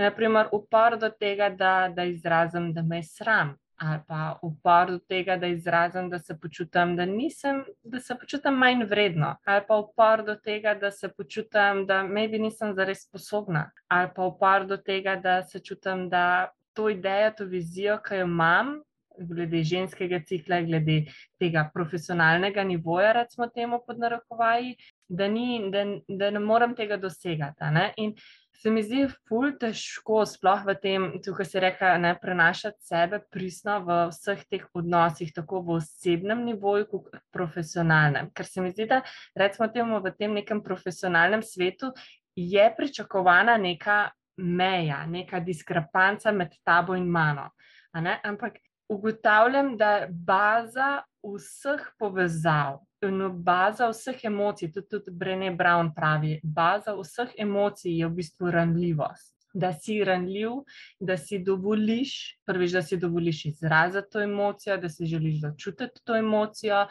[0.00, 4.98] Naprimer, upor do tega, da, da izrazim, da me je sram, ali pa upor do
[4.98, 9.76] tega, da izrazim, da se počutim, da, nisem, da se počutim manj vredno, ali pa
[9.76, 14.76] upor do tega, da se počutim, da maybe nisem zares sposobna, ali pa upor do
[14.76, 18.80] tega, da se čutim, da to idejo, to vizijo, ki jo imam.
[19.14, 21.04] Glede ženskega cikla, glede
[21.38, 24.72] tega profesionalnega nivoja, recimo temu pod narekovaji,
[25.08, 27.70] da, ni, da, da ne morem tega dosegati.
[27.70, 27.92] Ne?
[27.96, 28.16] In
[28.54, 33.80] se mi zdi ful težko, sploh v tem, tukaj se reka, ne prenašati sebe pristno
[33.84, 38.30] v vseh teh odnosih, tako v osebnem nivoju, kot profesionalnem.
[38.34, 39.02] Ker se mi zdi, da
[39.36, 41.92] recimo temu v tem nekem profesionalnem svetu
[42.36, 47.50] je pričakovana neka meja, neka diskrepanca med tabo in mano.
[47.94, 48.58] Ampak
[48.90, 56.94] ugotavljam, da baza vseh povezav, no, baza vseh emocij, tudi, tudi Brené Brown pravi, baza
[56.96, 59.32] vseh emocij je v bistvu ranljivost.
[59.54, 60.64] Da si ranljiv,
[61.00, 66.16] da si dovoliš, prvič, da si dovoliš izraziti to emocijo, da si želiš začutiti to
[66.16, 66.86] emocijo,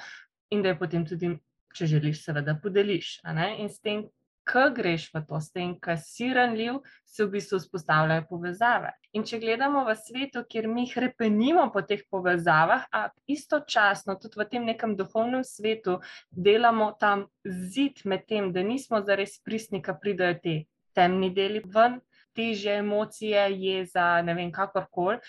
[0.49, 1.33] in da jo potem tudi,
[1.75, 3.17] če želiš, seveda podeliš.
[3.57, 4.05] In s tem,
[4.47, 8.91] ko greš v to, s tem, ko si ranljiv, se v bistvu vzpostavljajo povezave.
[9.13, 14.47] In če gledamo v svetu, kjer mi krepenimo po teh povezavah, a istočasno tudi v
[14.49, 15.99] tem nekem duhovnem svetu
[16.31, 20.57] delamo tam zid med tem, da nismo zares pristni, ko pridajo te
[20.93, 22.01] temni deli ven.
[22.33, 25.19] Teže emocije, jeza, ne vem, kakorkoli,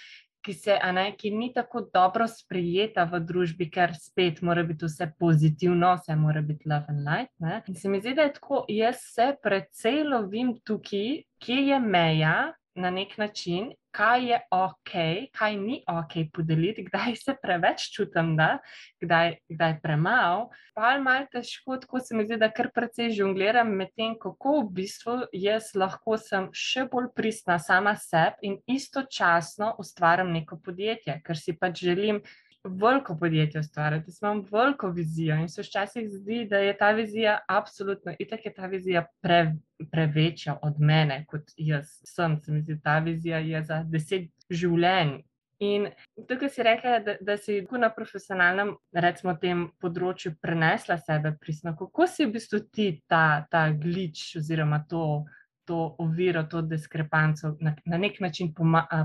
[0.45, 5.09] ki, se, ne, ki ni tako dobro sprijeta v družbi, ker spet mora biti vse
[5.19, 7.33] pozitivno, vse mora biti love and light.
[7.41, 7.63] Ne.
[7.69, 12.37] In se mi zdi, da je tako, jaz se precej lovim tukaj, kje je meja
[12.75, 14.93] na nek način, kaj je ok,
[15.39, 18.59] kaj ni ok podeliti, kdaj se preveč čutim, da,
[19.03, 20.49] kdaj, kdaj premalo.
[20.75, 24.61] Pa je malo težko, tako se mi zdi, da kar precej žongliram med tem, kako
[24.61, 31.21] v bistvu jaz lahko sem še bolj pristna sama sebi in istočasno ustvarjam neko podjetje,
[31.23, 32.25] ker si pač želim
[32.65, 37.39] veliko podjetje ustvarjati, jaz imam veliko vizijo in se včasih zdi, da je ta vizija
[37.49, 39.55] absolutno, itak je ta vizija pre,
[39.91, 42.41] prevečja od mene, kot jaz sem.
[42.41, 45.21] Se mi zdi, ta vizija je za deset življenj.
[45.59, 45.87] In
[46.29, 51.77] tukaj si rekla, da, da si na profesionalnem, recimo, tem področju prenesla sebe pristno.
[51.79, 55.25] Kako si v bistvu ti ta, ta glič oziroma to
[55.65, 58.53] to oviro, to diskrepanco na, na nek način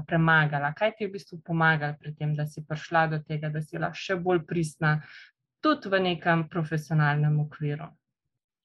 [0.08, 0.74] premagala?
[0.74, 3.78] Kaj ti je v bistvu pomagalo pri tem, da si prišla do tega, da si
[3.78, 4.98] lahko še bolj pristna,
[5.63, 7.89] tudi v nekem profesionalnem okviru?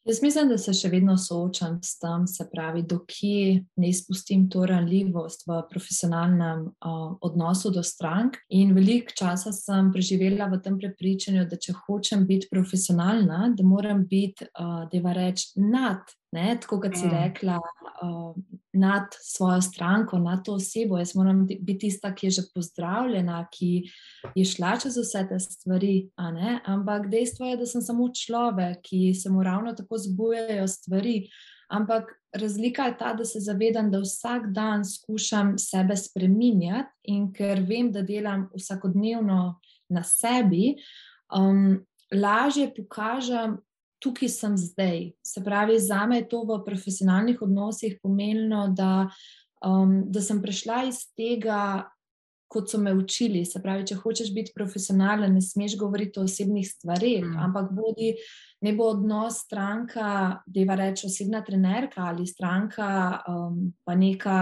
[0.05, 4.67] Jaz mislim, da se še vedno soočam s tem, se pravi, dokje ne izpustim to
[4.69, 8.37] ranljivost v profesionalnem uh, odnosu do strank.
[8.53, 14.05] In veliko časa sem preživela v tem prepričanju, da če hočem biti profesionalna, da moram
[14.11, 17.11] biti, uh, da je reč, nad Ne, tako kot si mm.
[17.14, 17.61] rekla,
[18.03, 18.35] uh,
[18.75, 20.99] nad svojo stranko, nad to osebo.
[20.99, 23.83] Jaz moram biti tista, ki je že pozdravljena, ki
[24.35, 26.11] je šla čez vse te stvari.
[26.65, 31.29] Ampak dejstvo je, da sem samo človek, ki se mu ravno tako zbujajo stvari.
[31.69, 37.63] Ampak razlika je ta, da se zavedam, da vsak dan skušam sebe spremenjati in ker
[37.69, 40.75] vem, da delam vsakodnevno na sebi,
[41.39, 41.79] um,
[42.13, 43.59] lažje pokažem
[44.05, 45.09] tukaj sem zdaj.
[45.25, 49.09] Se pravi, za me je to v profesionalnih odnosih pomenilo, da,
[49.64, 51.88] um, da sem prišla iz tega,
[52.55, 53.43] kot so me učili.
[53.49, 57.40] Se pravi, če hočeš biti profesionalen, ne smeš govoriti o osebnih stvarih, mm.
[57.49, 58.14] ampak bodi.
[58.64, 62.87] Ne bo odnos stranka, da je reč osebna trenerka ali stranka,
[63.29, 64.38] um, pa neka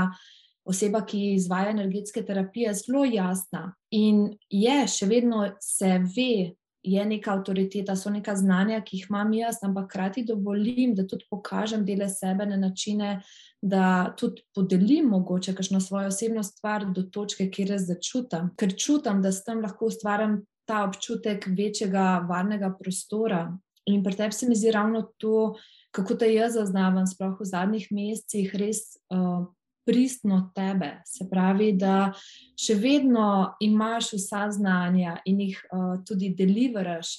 [0.68, 3.72] oseba, ki izvaja energetske terapije, zelo jasna.
[3.90, 9.32] In je, še vedno se ve, je neka avtoriteta, so neka znanja, ki jih imam
[9.34, 13.20] jaz, ampak hkrati dovolim, da tudi pokažem dele sebe na načine,
[13.62, 19.22] da tudi podelim mogoče kakšno svojo osebno stvar do točke, kjer jaz začutam, ker čutim,
[19.22, 23.46] da s tem lahko ustvarjam ta občutek večjega varnega prostora.
[23.86, 25.54] In pri tebi se mi zdi ravno to,
[25.90, 29.46] kako te jaz zaznavam, sploh v zadnjih mesecih, res uh,
[29.84, 31.02] pristno tebe.
[31.06, 32.12] Se pravi, da
[32.58, 37.16] še vedno imaš vsa znanja in jih uh, tudi deliveraš,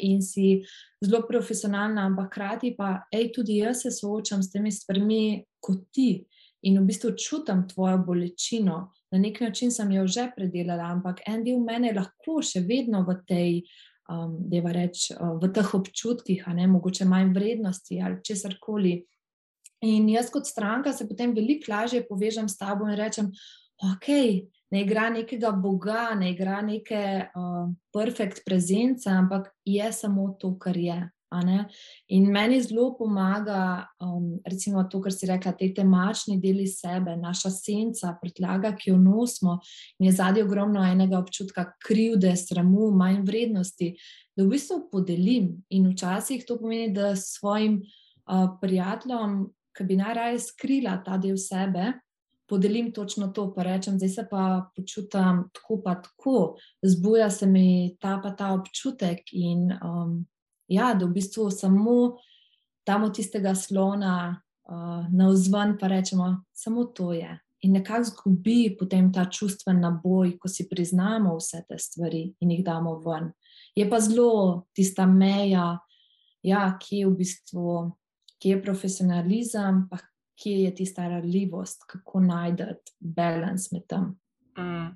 [0.00, 0.62] in si
[1.04, 6.24] zelo profesionalna, ampak hkrati pa, hej, tudi jaz se soočam s temi stvarmi kot ti
[6.64, 8.92] in v bistvu čutim tvojo bolečino.
[9.12, 13.18] Na nek način sem jo že predelala, ampak en del mene lahko še vedno v
[13.26, 13.50] tej.
[14.04, 18.98] Um, reč, uh, v teh občutkih, ne, mogoče manj vrednosti ali česar koli,
[19.84, 23.30] In jaz, kot stranka, se potem veliko lažje povežem s tabo in rečem,
[23.84, 24.08] ok,
[24.72, 30.78] ne igra nekega Boga, ne igra neke uh, perfekt prezence, ampak je samo to, kar
[30.78, 31.02] je.
[32.14, 37.50] In meni zelo pomaga, um, recimo, to, kar si rekla, te temačni deli sebe, naša
[37.50, 39.56] senca, predlaga, ki jo nosimo,
[39.98, 43.90] in je zadnji ogromno enega občutka krivde, sramu, manj vrednosti,
[44.36, 45.50] da v bistvu podelim.
[45.74, 49.40] In včasih to pomeni, da svojim uh, prijateljem,
[49.76, 51.92] ki bi najraje skrila ta del sebe,
[52.46, 57.96] podelim točno to, pa rečem, zdaj se pa počutim tako, pa tako, zbuja se mi
[58.00, 59.22] ta pa ta občutek.
[59.32, 60.26] In, um,
[60.68, 62.16] ja, da v bistvu samo
[62.86, 67.38] damo tistega slona uh, na vzven, pa rečemo, samo to je.
[67.64, 72.64] In nekako zgubi potem ta čustven naboj, ko si priznamo vse te stvari in jih
[72.64, 73.32] damo ven.
[73.74, 75.78] Je pa zelo tista meja,
[76.44, 77.76] ja, ki je v bistvu,
[78.42, 79.98] ki je profesionalizem, pa
[80.42, 82.66] kje je tista ranljivost, kako najti
[83.00, 84.12] balans med tem.
[84.58, 84.92] Mm.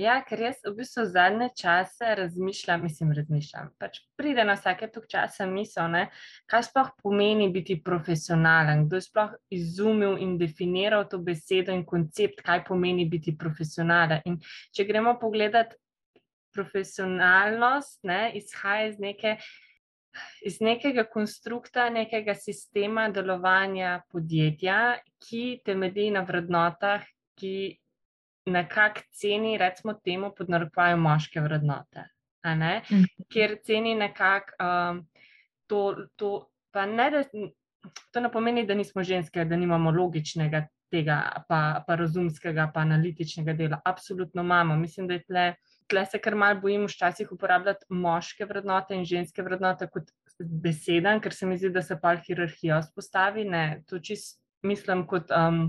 [0.00, 3.68] Ja, ker jaz v bistvu zadnje čase razmišljam, mislim, razmišljam.
[3.78, 6.06] Pač pride na vsake tok časa misel, ne,
[6.48, 12.40] kaj sploh pomeni biti profesionalen, kdo je sploh izumil in definiral to besedo in koncept,
[12.46, 14.24] kaj pomeni biti profesionalen.
[14.24, 14.40] In
[14.72, 15.76] če gremo pogledat
[16.56, 19.36] profesionalnost, ne, izhaja iz neke.
[20.44, 27.06] Iz nekega konstrukta, nekega sistema delovanja podjetja, ki temelji na vrednotah,
[27.38, 27.54] ki
[28.52, 32.08] nekako ceni, recimo, temu podnarekovajo moške vrednote.
[32.46, 33.02] Mhm.
[33.30, 35.02] Ker ceni nekako um,
[35.66, 35.82] to,
[36.16, 36.30] to,
[36.74, 37.22] pa ne, da,
[38.10, 43.54] to ne pomeni, da nismo ženske, da nimamo logičnega tega, pa, pa razumskega, pa analitičnega
[43.56, 43.80] dela.
[43.84, 44.76] Absolutno imamo.
[44.76, 45.46] Mislim, da je tle.
[45.92, 50.08] Tle se kar malo bojim včasih uporabljati moške vrednote in ženske vrednote kot
[50.40, 53.44] beseden, ker se mi zdi, da se pa hierarhija vzpostavi.
[53.44, 55.66] Ne, to čist mislim kot um,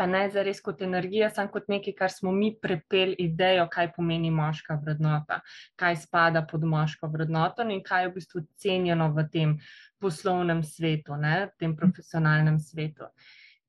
[0.00, 3.90] pa ne za res kot energija, samo kot nekaj, kar smo mi prepeli idejo, kaj
[3.92, 5.42] pomeni moška vrednota,
[5.76, 9.52] kaj spada pod moško vrednoto in kaj je v bistvu cenjeno v tem
[10.00, 13.10] poslovnem svetu, ne, v tem profesionalnem svetu.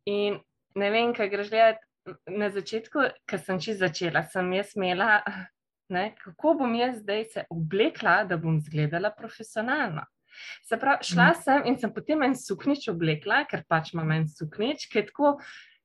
[0.08, 0.40] In
[0.80, 1.88] ne vem, kaj greš gledati.
[2.34, 5.20] Na začetku, ko sem čisto začela, sem jaz imela,
[5.92, 10.08] ne, kako bom jaz zdaj se oblekla, da bom izgledala profesionalno.
[10.64, 11.42] Se pravi, šla mm.
[11.44, 15.36] sem in sem potem en suknič oblekla, ker pač imam en suknič, ki je tako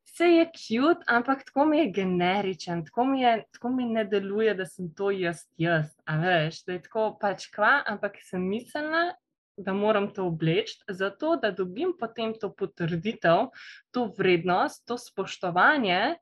[0.07, 4.55] vse je cute, ampak tako mi je generičen, tako mi, je, tako mi ne deluje,
[4.55, 5.93] da sem to jaz, jaz.
[6.07, 9.11] A veš, da je tako pač kva, ampak sem mislila,
[9.57, 13.49] da moram to obleči, zato da dobim potem to potrditev,
[13.91, 16.17] to vrednost, to spoštovanje.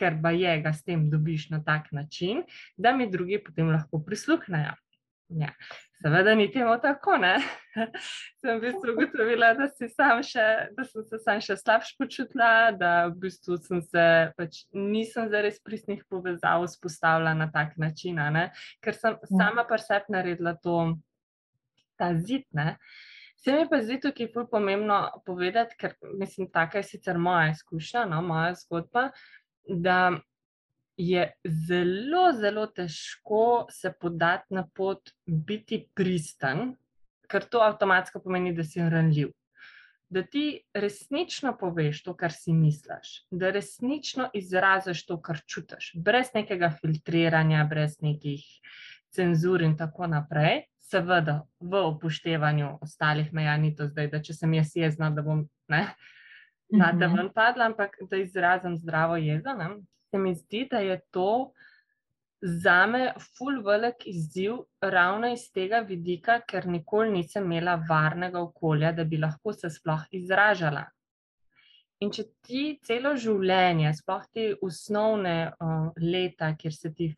[0.00, 2.44] Ker pa je, ga s tem dobiš na tak način,
[2.76, 4.72] da mi drugi potem lahko prisluhnejo.
[5.30, 5.52] Ja.
[6.02, 7.36] Seveda ni temu tako, ne.
[8.40, 9.68] sem v bistvu ugotovila, da,
[10.26, 14.06] še, da sem se sam še slabše počutila, da v bistvu sem se
[14.38, 18.48] pač nisem zares pristnih povezav vzpostavila na tak način, ne?
[18.82, 19.30] ker sem ja.
[19.36, 20.96] sama pa sebi naredila to,
[22.00, 22.48] ta zid.
[22.56, 22.78] Ne?
[23.44, 28.18] Se mi pa zdi tukaj pomembno povedati, ker mislim, taka je sicer moja izkušnja, no,
[28.24, 29.10] moja zgodba,
[29.68, 30.20] da
[31.00, 36.74] je zelo, zelo težko se podati na pot, biti pristen,
[37.30, 39.30] ker to avtomatsko pomeni, da si ranljiv.
[40.10, 46.34] Da ti resnično poveš to, kar si misliš, da resnično izraziš to, kar čutiš, brez
[46.34, 48.42] nekega filtriranja, brez nekih
[49.14, 50.64] cenzur in tako naprej.
[50.90, 55.44] Seveda, v upoštevanju ostalih meja, ni to zdaj, da če sem jaz jezna, da bom
[55.70, 56.19] ne, na
[56.70, 57.16] te mhm.
[57.16, 59.54] ven padla, ampak da izrazim zdravo jezo.
[59.58, 59.74] Ne
[60.10, 61.52] se mi zdi, da je to
[62.40, 68.92] za me ful velik izziv ravno iz tega vidika, ker nikoli nisem imela varnega okolja,
[68.92, 70.86] da bi lahko se sploh izražala.
[72.00, 77.10] In če ti celo življenje, sploh te osnovne uh, leta, kjer se ti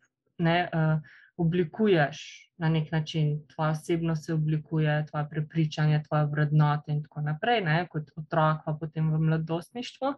[0.43, 7.03] ne, uh, oblikuješ na nek način, tvoja osebnost se oblikuje, tvoje prepričanje, tvoje vrednote in
[7.03, 10.13] tako naprej, ne, kot otrok, pa potem v mladostništvu.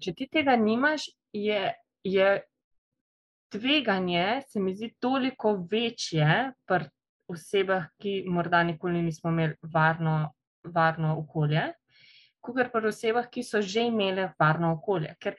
[0.00, 1.72] Če ti tega nimaš, je,
[2.04, 2.28] je
[3.52, 6.88] tveganje, se mi zdi, toliko večje pri
[7.30, 10.32] osebah, ki morda nikoli nismo imeli varno,
[10.64, 11.68] varno okolje,
[12.40, 15.14] kot pri osebah, ki so že imeli varno okolje.
[15.20, 15.38] Ker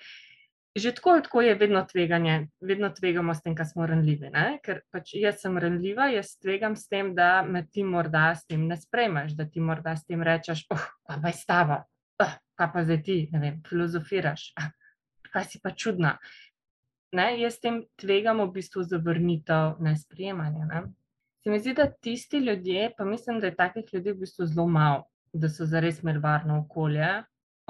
[0.75, 4.29] že tako, tako je vedno tveganje, vedno tvegamo s tem, kar smo ranljivi.
[4.33, 4.59] Ne?
[4.63, 8.67] Ker pač jaz sem ranljiva, jaz tvegam s tem, da me ti morda s tem
[8.67, 11.85] ne sprejmeš, da ti morda s tem rečeš, oh, pa je stava.
[12.19, 14.67] Uh, kaj pa zdaj ti, ne vem, filozofiraš, uh,
[15.31, 16.17] kaj si pa čudna.
[17.15, 20.67] Ne, jaz s tem tvegam v bistvu zavrnitev, ne sprejemanje.
[20.67, 20.81] Ne.
[21.43, 24.67] Se mi zdi, da tisti ljudje, pa mislim, da je takih ljudi v bistvu zelo
[24.67, 27.07] malo, da so zares imeli varno okolje,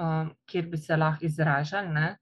[0.02, 1.94] um, kjer bi se lahko izražali.
[1.94, 2.16] Ne.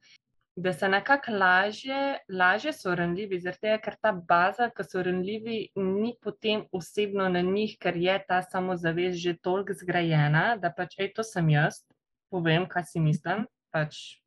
[0.57, 6.15] Da se nekako lažje, lažje so ranljivi, tega, ker ta baza, ki so ranljivi, ni
[6.23, 11.27] potem osebno na njih, ker je ta samozavest že toliko zgrajena, da pač, hej, to
[11.27, 11.83] sem jaz,
[12.31, 14.21] povem, kaj si mislim, pač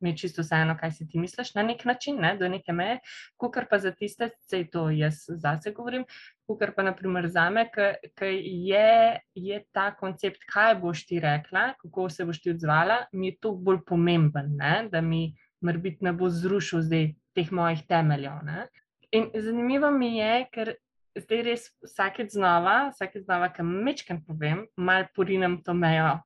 [0.00, 2.98] mi je čisto vseeno, kaj si ti misliš na nek način, ne, do neke meje,
[3.36, 6.04] kukar pa za tiste, sej to jaz zase govorim,
[6.46, 7.98] kukar pa naprimer za me, ker
[8.42, 13.38] je, je ta koncept, kaj boš ti rekla, kako se boš ti odzvala, mi je
[13.42, 18.42] to bolj pomemben, ne, da mi morbit ne bo zrušil zdaj teh mojih temeljev.
[18.44, 18.68] Ne.
[19.12, 20.74] In zanimivo mi je, ker
[21.18, 26.18] zdaj res vsakeč znova, vsakeč znova, ki mečkam povem, mal porinem to mejo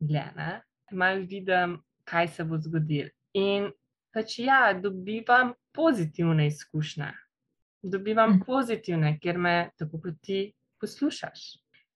[0.00, 0.50] dlje, ne,
[0.92, 1.78] mal vidim,
[2.08, 3.10] kaj se bo zgodilo.
[3.36, 3.70] In
[4.14, 7.10] pač ja, dobivam pozitivne izkušnje.
[7.82, 8.46] Dobivam mm.
[8.46, 10.40] pozitivne, ker me tako kot ti
[10.80, 11.44] poslušaš,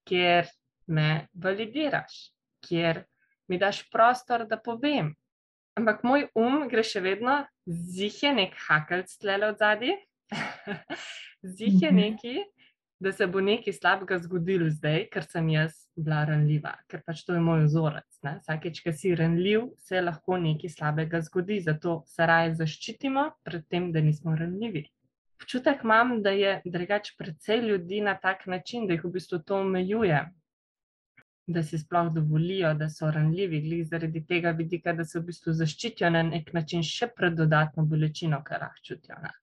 [0.07, 0.47] ker
[0.87, 2.29] me validiraš,
[2.63, 3.03] ker
[3.51, 5.11] mi daš prostor, da povem.
[5.73, 9.95] Ampak moj um gre še vedno, zih je nek hakelc tlele od zadnji,
[11.57, 12.01] zih je mhm.
[12.01, 12.35] neki,
[13.03, 17.35] da se bo nekaj slabega zgodilo zdaj, ker sem jaz bila ranljiva, ker pač to
[17.35, 18.07] je moj vzorec.
[18.23, 18.37] Ne?
[18.45, 23.89] Vsakeč, ki si ranljiv, se lahko nekaj slabega zgodi, zato se raje zaščitimo pred tem,
[23.91, 24.85] da nismo ranljivi.
[25.41, 29.59] Občutek imam, da je drugače precej ljudi na tak način, da jih v bistvu to
[29.65, 30.21] omejuje,
[31.47, 35.53] da si sploh dovolijo, da so ranljivi, glih zaradi tega vidika, da se v bistvu
[35.53, 39.19] zaščitijo na nek način še pred dodatno bolečino, kar lahko čutijo.
[39.23, 39.33] Ne?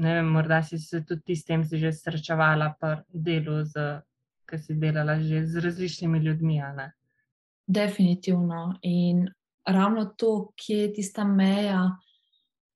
[0.00, 3.64] ne vem, morda si se tudi ti s tem že srečevala, pa delo,
[4.48, 6.60] ki si delala že z različnimi ljudmi.
[7.66, 8.78] Definitivno.
[8.82, 9.28] In
[9.66, 11.96] ravno to, kje je tista meja,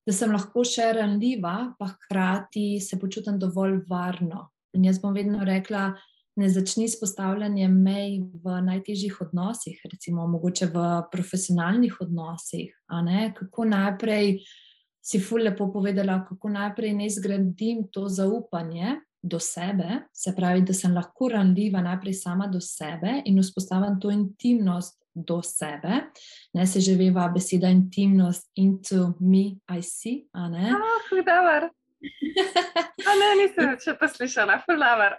[0.06, 4.50] da sem lahko še ranljiva, pa hkrati se počutim dovolj varno.
[4.74, 5.94] In jaz bom vedno rekla,
[6.36, 12.74] ne začni s postavljanjem mej v najtežjih odnosih, recimo mogoče v profesionalnih odnosih.
[13.34, 14.38] Kako najprej
[15.04, 20.74] si ful lepo povedala, kako najprej ne zgradim to zaupanje do sebe, se pravi, da
[20.74, 26.10] sem lahko ranljiva najprej sama do sebe in vzpostavim to intimnost do sebe.
[26.54, 30.26] Ne se že veva beseda intimnost, into me, I see.
[30.34, 30.50] Ah,
[32.12, 32.88] hudavar.
[33.20, 35.18] ne, nisem še poslušala, fulavar.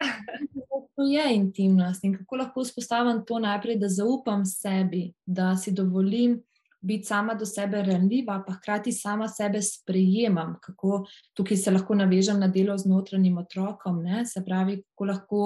[0.95, 6.38] To je intimnost in kako lahko vzpostavim to najprej, da zaupam sebi, da si dovolim
[6.86, 12.39] biti sama do sebe ranljiva, pa hkrati sama sebe sprejemam, kako tukaj se lahko navežem
[12.39, 14.03] na delo z notranjim otrokom.
[14.03, 14.25] Ne?
[14.25, 15.41] Se pravi, kako lahko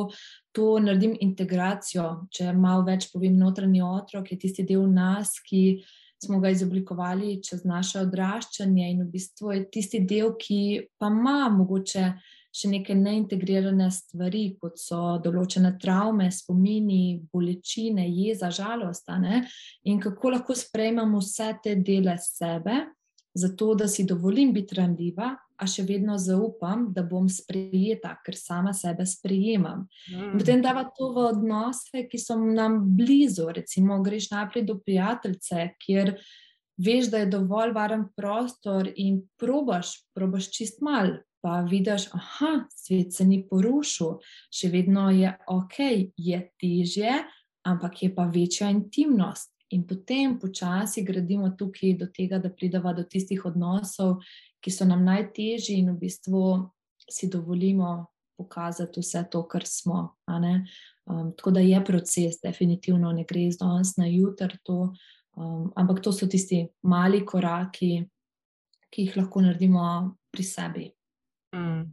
[0.52, 2.10] to naredim integracijo.
[2.36, 5.64] Če malo več povem, notranji otrok je tisti del nas, ki
[6.24, 10.60] smo ga izoblikovali čez naše odraščanje in v bistvu je tisti del, ki
[11.00, 12.06] pa ima mogoče
[12.50, 19.12] še neke neintegrirane stvari, kot so določene travme, spomini, bolečine, jeza, žalost.
[19.86, 22.82] In kako lahko sprejmemo vse te dele sebe,
[23.34, 28.72] zato da si dovolim biti ranljiva, a še vedno zaupam, da bom sprejeta, ker sama
[28.74, 29.86] sebe sprejemam.
[30.08, 30.38] Mm.
[30.40, 33.50] Potem dava to v odnose, ki so nam blizu.
[33.56, 36.16] Recimo, greš naprej do prijateljice, kjer.
[36.80, 43.12] Veš, da je dovolj varen prostor, in probaš, probaš čist mal, pa vidiš, da svet
[43.14, 44.16] se ni porušil,
[44.48, 45.80] še vedno je ok,
[46.16, 47.18] je težje,
[47.68, 49.52] ampak je pa večja intimnost.
[49.70, 54.18] In potem počasi gradimo tukaj do tega, da pridemo do tistih odnosov,
[54.62, 56.44] ki so nam najtežji, in v bistvu
[57.10, 58.08] si dovolimo
[58.38, 60.16] pokazati vse to, kar smo.
[61.06, 64.94] Um, tako da je proces, definitivno ne gre iz danes na jutr, to,
[65.36, 68.08] um, ampak to so tisti mali koraki,
[68.90, 70.88] ki jih lahko naredimo pri sebi.
[71.56, 71.92] Mm,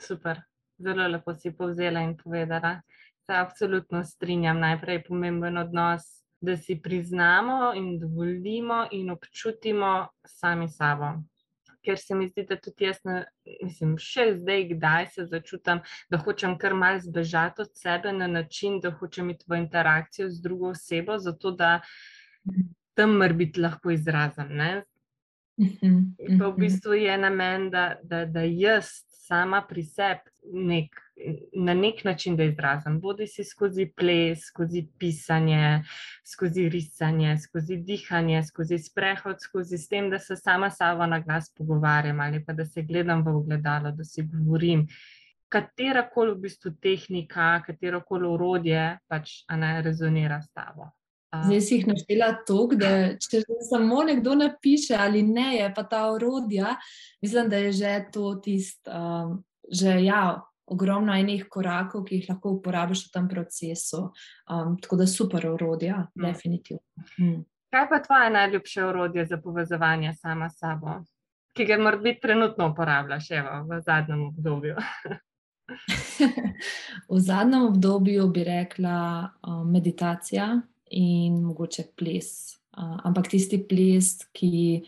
[0.00, 0.40] super,
[0.78, 2.80] zelo lepo si povzela in povedala.
[3.26, 4.58] Se absolutno strinjam.
[4.60, 6.06] Najprej je pomemben odnos,
[6.40, 11.22] da si priznamo in dovolimo in občutimo sami sabo.
[11.82, 13.24] Ker se mi zdi, da tudi jaz, ne,
[13.62, 15.80] mislim, še zdaj, kdaj se začutim,
[16.12, 20.42] da hočem kar malce zbežati od sebe na način, da hočem iti v interakcijo z
[20.44, 21.78] drugo osebo, zato da
[22.94, 24.52] tam mora biti lahko izrazen.
[24.60, 24.70] Ne?
[25.60, 25.96] Mhm,
[26.38, 26.60] pa v mhm.
[26.60, 31.00] bistvu je namen, da, da, da jaz sama pri sebi nek,
[31.52, 33.00] na nek način da izrazim.
[33.00, 35.82] Bodi si skozi ples, skozi pisanje,
[36.32, 41.52] skozi risanje, skozi dihanje, skozi sprehod, skozi s tem, da se sama sabo na glas
[41.56, 44.86] pogovarjam ali pa da se gledam v ogledalo, da si govorim.
[45.48, 50.92] Katera koli v bistvu tehnika, katero koli urodje pač ne rezonira s tabo.
[51.30, 52.88] Zdaj si jih naštela tako, da
[53.22, 56.74] če samo nekdo napiše ali ne, je pa ta orodja,
[57.22, 59.36] mislim, da je že to tisto, um,
[59.70, 60.40] že ja,
[60.70, 64.02] ogromno enih korakov, ki jih lahko uporabiš v tem procesu.
[64.50, 66.26] Um, tako da super orodja, mm.
[66.26, 67.06] definitivno.
[67.18, 67.40] Mm.
[67.70, 71.00] Kaj pa tvoje najljubše orodje za povezovanje sama s sabo,
[71.54, 74.76] ki ga morda trenutno uporabljaš evo, v zadnjem obdobju?
[77.14, 80.60] v zadnjem obdobju bi rekla uh, meditacija
[80.90, 82.58] in mogoče ples.
[82.70, 84.82] Uh, ampak tisti ples, ki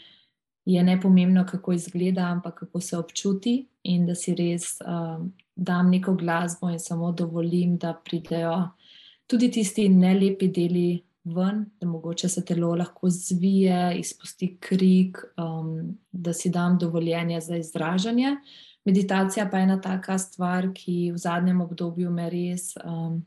[0.64, 5.18] je ne pomembno, kako izgleda, ampak kako se občuti, in da si res uh,
[5.56, 8.68] dam neko glasbo in samo dovolim, da pridejo
[9.26, 16.32] tudi tisti nelepi deli ven, da mogoče se telo lahko zvije, izpusti krik, um, da
[16.32, 18.36] si dam dovoljenje za izražanje.
[18.84, 23.22] Meditacija pa je ena taka stvar, ki v zadnjem obdobju me res um,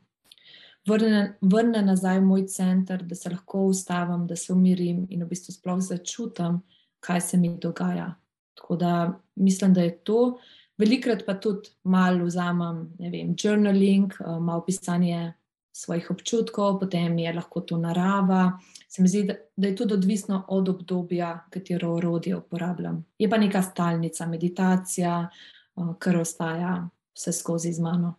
[0.86, 5.28] vrne, vrne nazaj v moj center, da se lahko ustavim, da se umirim in v
[5.32, 6.60] bistvu sploh začutim,
[7.06, 8.14] kaj se mi dogaja.
[8.54, 10.38] Tako da mislim, da je to.
[10.78, 15.32] Velikrat pa tudi malo vzamem, ne vem, journaling, uh, malo pisanje
[15.72, 18.58] svojih občutkov, potem je lahko to narava.
[18.88, 23.04] Se mi zdi, da, da je tudi odvisno od obdobja, katero orodje uporabljam.
[23.18, 25.28] Je pa neka stalnica, meditacija,
[25.74, 28.14] uh, kar ostaja vse skozi z mano.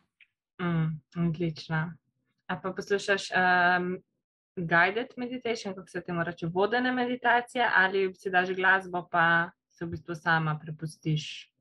[0.62, 1.94] Mm, odlično.
[2.48, 3.98] A pa poslušaš um,
[4.62, 9.90] guided meditation, kako se temu reče, vodene meditacije, ali si daš glasbo, pa se v
[9.90, 11.52] bistvu sama prepustiš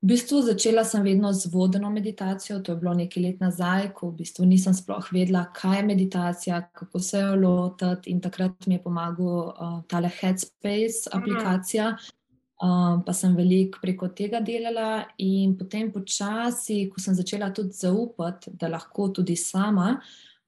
[0.00, 4.08] V bistvu začela sem vedno z vodeno meditacijo, to je bilo nekaj let nazaj, ko
[4.08, 8.10] v bistvu nisem sploh vedela, kaj je meditacija, kako se jo lotiti.
[8.10, 11.18] In takrat mi je pomagal uh, tale Headspace mhm.
[11.18, 15.04] aplikacija, uh, pa sem veliko preko tega delala.
[15.18, 19.98] In potem počasi, ko sem začela tudi zaupati, da lahko tudi sama.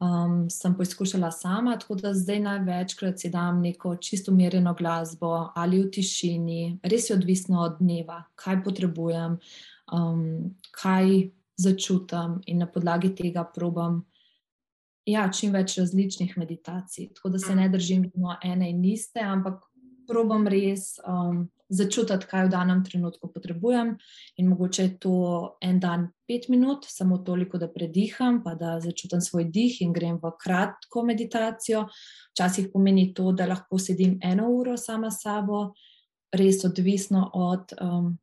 [0.03, 5.79] Um, sem poizkušala sama, tako da zdaj največkrat si dam neko čisto umirjeno glasbo ali
[5.79, 9.37] v tišini, res je odvisno od dneva, kaj potrebujem,
[9.93, 10.25] um,
[10.75, 14.03] kaj začutim in na podlagi tega probam.
[15.07, 18.11] Ja, čim več različnih meditacij, tako da se ne držim
[18.43, 19.63] ene in iste, ampak
[20.09, 23.95] probam res um, začutiti, kaj v danem trenutku potrebujem.
[24.37, 25.17] In mogoče je to
[25.65, 30.19] en dan, pet minut, samo toliko, da prediham, pa da začutim svoj dih in grem
[30.23, 31.87] v kratko meditacijo.
[32.35, 35.73] Včasih pomeni to, da lahko sedim eno uro sama s sabo,
[36.33, 37.75] res odvisno od.
[37.81, 38.19] Um,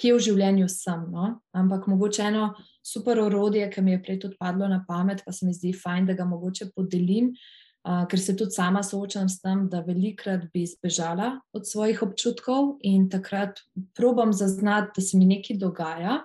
[0.00, 1.02] Kje v življenju sem.
[1.12, 1.26] No?
[1.54, 2.46] Ampak mogoče eno
[2.82, 6.08] super orodje, ki mi je prej tudi padlo na pamet, pa se mi zdi fajn,
[6.08, 7.28] da ga mogoče podelim,
[7.82, 13.08] ker se tudi sama soočam s tem, da velikrat bi zbežala od svojih občutkov in
[13.10, 13.58] takrat
[13.94, 16.20] probam zaznati, da se mi nekaj dogaja.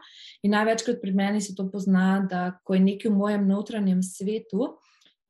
[0.46, 4.76] In največkrat pri meni se to pozna, da ko je nekaj v mojem notranjem svetu,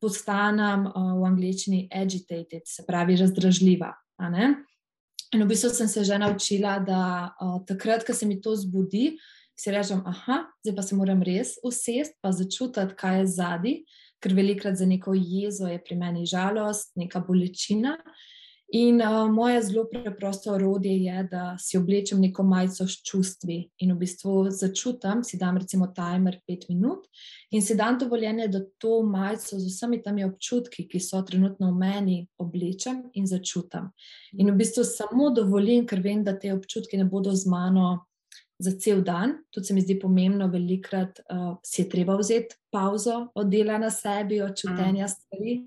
[0.04, 3.94] postanem uh, v angleščini agitated, se pravi razdražljiva.
[5.34, 9.16] In v bistvu sem se že naučila, da uh, takrat, ko se mi to zbudi,
[9.58, 13.74] si rečem, ah, zdaj pa se moram res usesti, pa začutiti, kaj je zadnji
[14.24, 17.98] ker velikrat za neko jezo je pri meni žalost, neka bolečina.
[18.76, 23.94] In uh, moje zelo preprosto orodje je, da si oblečem neko majico s čustvi in
[23.94, 27.06] v bistvu začutam, si dam recimo timer 5 minut
[27.52, 31.80] in si dam dovoljenje, da to majico z vsemi temi občutki, ki so trenutno v
[31.80, 33.88] meni, oblečem in začutam.
[34.36, 38.07] In v bistvu samo dovolim, ker vem, da te občutki ne bodo z mano
[38.60, 39.38] za cel dan.
[39.54, 43.90] Tudi se mi zdi pomembno, velikrat uh, si je treba vzeti pauzo od dela na
[43.90, 45.10] sebi, od čutenja mm.
[45.10, 45.58] stvari.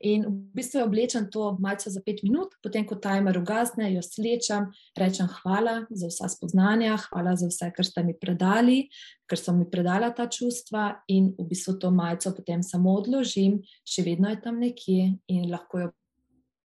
[0.00, 4.02] In v bistvu je oblečen to malce za pet minut, potem ko timer ugasne, jo
[4.02, 8.88] slečem, rečem hvala za vsa spoznanja, hvala za vse, kar ste mi predali,
[9.28, 14.02] ker so mi predala ta čustva in v bistvu to malce potem samo odložim, še
[14.02, 15.92] vedno je tam nekje in lahko jo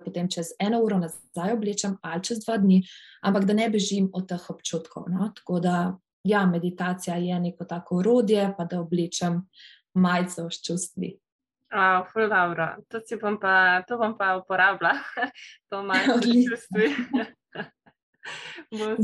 [0.05, 2.83] potem čez eno uro nazaj oblečem, ali čez dva dni,
[3.23, 5.09] ampak da ne bežim od teh občutkov.
[5.09, 5.31] No?
[5.37, 5.77] Tako da,
[6.25, 9.43] ja, meditacija je neko tako urodje, pa da oblečem
[9.95, 11.17] majico s čustvi.
[11.71, 12.03] Oh,
[12.89, 14.99] to, bom pa, to bom pa uporabljala,
[15.71, 16.89] to majico s čustvi.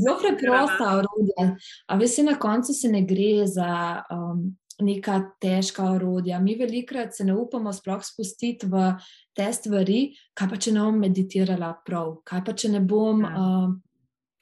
[0.03, 1.57] Zelo preprosta orodja.
[1.87, 6.41] A veš, na koncu se ne gre za um, neka težka orodja.
[6.41, 8.93] Mi velikrat se ne upamo sploh spustiti v
[9.37, 10.01] te stvari,
[10.37, 13.69] kaj pa če ne bom meditirala prav, kaj pa če ne bom uh,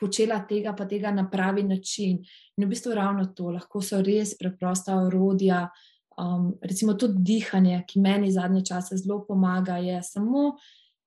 [0.01, 2.19] počela tega, pa tega na pravi način.
[2.57, 5.69] In v bistvu ravno to, lahko so res preprosta orodja.
[6.19, 10.53] Um, recimo tudi dihanje, ki meni zadnje čase zelo pomaga, je samo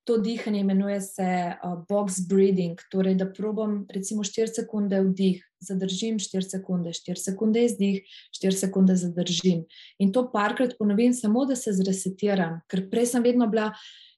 [0.07, 6.19] to dihanje imenuje se uh, box breathing, torej da probam recimo 4 sekunde vdih, zadržim
[6.19, 8.01] 4 sekunde, 4 sekunde izdih,
[8.43, 9.65] 4 sekunde zadržim.
[9.99, 13.73] In to parkrat ponovim, samo da se zresetiram, ker prej sem vedno bila,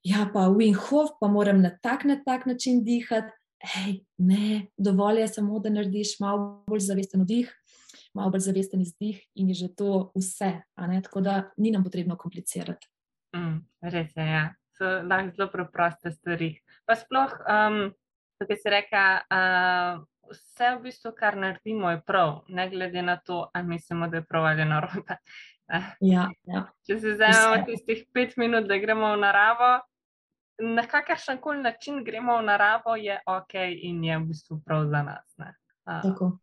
[0.06, 3.34] ja, pa Wim Hof, pa moram na tak, na tak način dihati.
[3.74, 7.50] Hej, ne, dovolj je samo, da narediš malo bolj zavesten vdih,
[8.14, 10.54] malo bolj zavesten izdih in je že to vse.
[11.04, 12.88] Tako da ni nam potrebno komplicirati.
[13.36, 14.48] Mm, res je, ja
[14.82, 16.54] uh, lahko zelo preproste stvari.
[16.88, 17.82] Pa sploh, um,
[18.40, 23.50] kot si reka, uh, vse v bistvu, kar naredimo, je prav, ne glede na to,
[23.54, 25.20] ali mislimo, da je prav ali narobe.
[26.02, 26.66] Ja, ja.
[26.88, 29.72] Če se vzamemo tistih pet minut, da gremo v naravo,
[30.60, 35.04] na kakršen koli način gremo v naravo, je ok in je v bistvu prav za
[35.04, 35.36] nas.
[35.40, 36.38] Uh,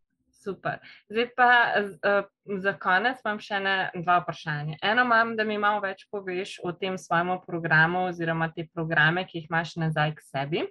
[0.46, 0.80] super.
[1.10, 1.50] Zdaj pa
[1.82, 2.22] uh,
[2.62, 4.78] za konec imam še ne, dva vprašanja.
[4.86, 9.42] Eno imam, da mi malo več poveš o tem svojem programu oziroma te programe, ki
[9.42, 10.66] jih imaš nazaj k sebi.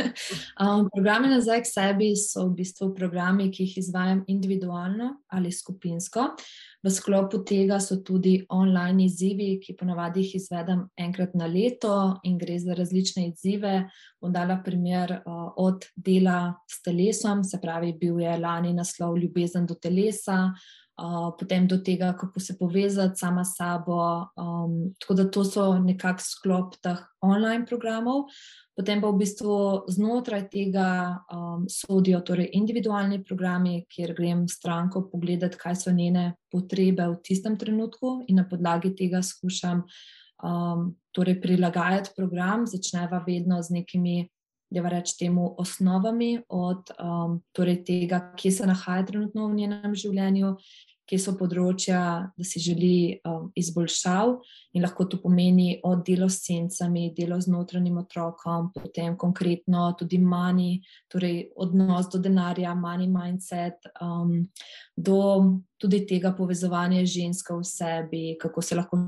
[0.60, 6.34] um, programe nazaj k sebi so v bistvu programi, ki jih izvajam individualno ali skupinsko.
[6.80, 12.38] V sklopu tega so tudi online izzivi, ki ponavadi jih izvedem enkrat na leto in
[12.40, 13.86] gre za različne izzive.
[14.20, 19.66] Bom dala primer uh, od dela s telesom, se pravi, bil je lani naslov Ljubezen
[19.66, 20.50] do telesa.
[21.00, 24.28] Uh, potem do tega, kako se povezati sama s sabo.
[24.36, 28.28] Um, tako da to so nekakšen sklop teh online programov.
[28.80, 35.58] Potem pa v bistvu znotraj tega um, sodijo torej individualni programi, kjer grem stranko pogledati,
[35.60, 42.16] kaj so njene potrebe v tistem trenutku, in na podlagi tega skušam um, torej prilagajati
[42.16, 42.64] program.
[42.64, 44.16] Začneva vedno z nekimi,
[44.72, 50.56] da rečem, temu osnovami, od um, torej tega, kje se nahaja trenutno v njenem življenju,
[51.10, 52.00] kje so področja,
[52.30, 54.36] da si želi um, izboljšav
[54.78, 60.20] in lahko to pomeni od delo s sencami, delo z notranjim otrokom, potem konkretno tudi
[60.22, 60.78] mani,
[61.10, 64.46] torej odnos do denarja, mani mindset, um,
[64.94, 65.18] do
[65.80, 69.02] tudi tega povezovanja ženska v sebi, kako se lahko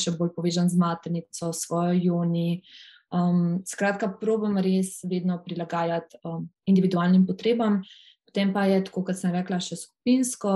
[0.00, 2.62] še bolj povežem z maternico, svojo juni.
[3.10, 7.82] Um, skratka, probujem res vedno prilagajati um, individualnim potrebam.
[8.26, 10.54] Potem pa je, tako kot sem rekla, še skupinsko,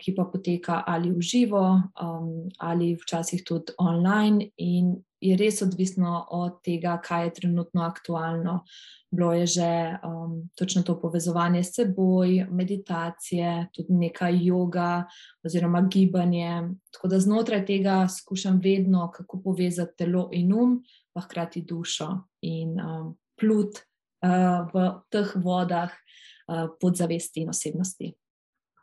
[0.00, 1.62] ki pa poteka ali v živo,
[2.02, 8.64] um, ali včasih tudi online, in je res odvisno od tega, kaj je trenutno aktualno.
[9.10, 15.04] Bilo je že um, točno to povezovanje s seboj, meditacije, tudi nekaj yoga
[15.44, 16.70] oziroma gibanje.
[16.90, 22.08] Tako da znotraj tega skušam vedno, kako povezati telo in um, pa hkrati dušo
[22.40, 23.82] in um, plut
[24.24, 28.14] uh, v teh vodah uh, podzavesti in osebnosti.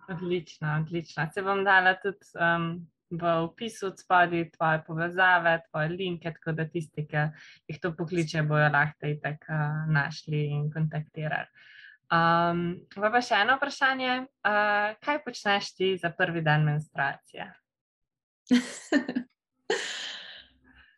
[0.08, 1.28] Odlično, odlično.
[1.34, 7.03] Se bom dala tudi um, v opisu spodaj tvoje povezave, tvoje linke, tako da tisti,
[7.08, 7.26] ki
[7.68, 11.47] jih to pokliče, bojo lahko tako uh, našli in kontaktirali.
[12.08, 12.62] Um,
[12.95, 14.14] pa še eno vprašanje.
[14.47, 17.49] Uh, kaj počneš ti za prvi dan menstruacije?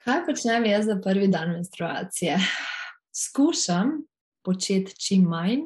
[0.06, 2.38] kaj počnem jaz za prvi dan menstruacije?
[3.10, 4.04] Skušam
[4.46, 5.66] početi čim manj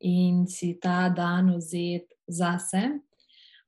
[0.00, 3.00] in si ta dan vzeti zase.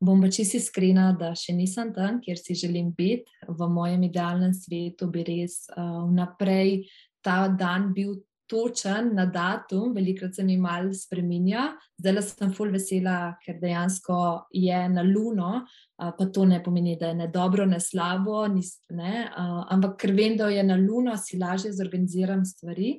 [0.01, 3.29] Bom pa čisto iskrena, da še nisem tam, kjer si želim biti.
[3.49, 6.87] V mojem idealnem svetu bi res uh, vnaprej
[7.21, 8.17] ta dan bil
[8.51, 11.69] točen na datum, velikrat se mi mal spremenja.
[12.01, 14.17] Zdaj sem full vesela, ker dejansko
[14.57, 18.79] je na luno, uh, pa to ne pomeni, da je ne dobro, ne slabo, nis,
[18.97, 22.97] ne, uh, ampak ker vem, da je na luno, si lažje zorganiziram stvari.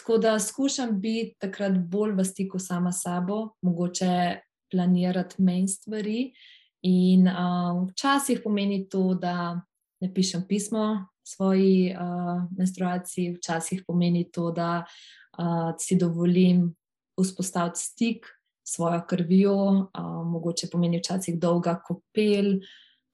[0.00, 4.40] Tako da skušam biti takrat bolj v stiku sama s sabo, mogoče
[4.72, 6.32] planirati menj stvari.
[6.82, 9.60] In uh, včasih pomeni to, da
[10.00, 14.84] ne pišem pismo svoji uh, menstruaciji, včasih pomeni to, da
[15.38, 16.70] uh, si dovolim
[17.20, 18.26] vzpostaviti stik
[18.64, 22.56] s svojo krvjo, uh, mogoče pomeni včasih dolga kopel.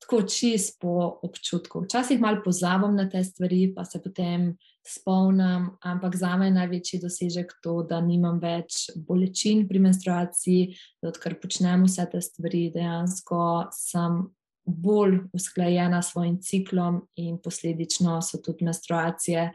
[0.03, 1.81] Tako čist po občutku.
[1.83, 4.53] Včasih malo pozabim na te stvari, pa se potem
[4.87, 11.11] spomnim, ampak za me je največji dosežek to, da nimam več bolečin pri menstruaciji, da
[11.11, 13.41] odkar počnem vse te stvari, dejansko
[13.75, 14.21] sem
[14.67, 19.53] bolj usklajena s svojim ciklom in posledično so tudi menstruacije.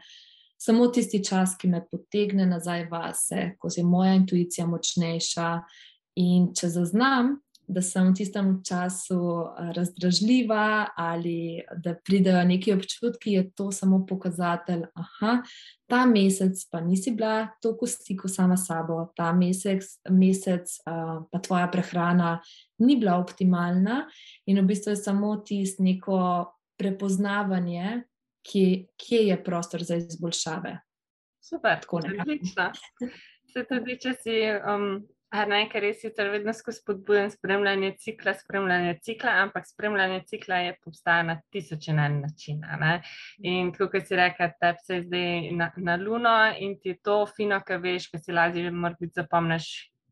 [0.58, 5.48] Samo tisti čas, ki me potegne nazaj vase, ko je moja intuicija močnejša.
[6.22, 7.38] In če zaznam,
[7.68, 14.06] da sem v tistem času eh, razdražljiva ali da pridejo neki občutki, je to samo
[14.06, 15.42] pokazatelj, da
[15.86, 21.38] ta mesec pa nisi bila tako stiku sama s sabo, ta mesec, mesec uh, pa
[21.38, 22.40] tvoja prehrana
[22.78, 24.06] ni bila optimalna
[24.46, 26.18] in v bistvu je samo tisto neko
[26.78, 28.02] prepoznavanje,
[28.42, 30.78] kje, kje je prostor za izboljšave.
[31.40, 32.72] Super, tako nekako.
[33.52, 34.36] Se tudi, če si
[34.74, 35.02] um,
[35.32, 41.22] Ne, ker res sicer vedno spodbujam spremljanje cikla, spremljanje cikla, ampak spremljanje cikla je obstaja
[41.24, 42.98] na tisoče načina.
[43.40, 46.98] In tako, kot si rekel, tebi se je zdaj na, na luno in ti je
[47.00, 49.70] to fino, kar veš, ker si lažje morda zapomniš,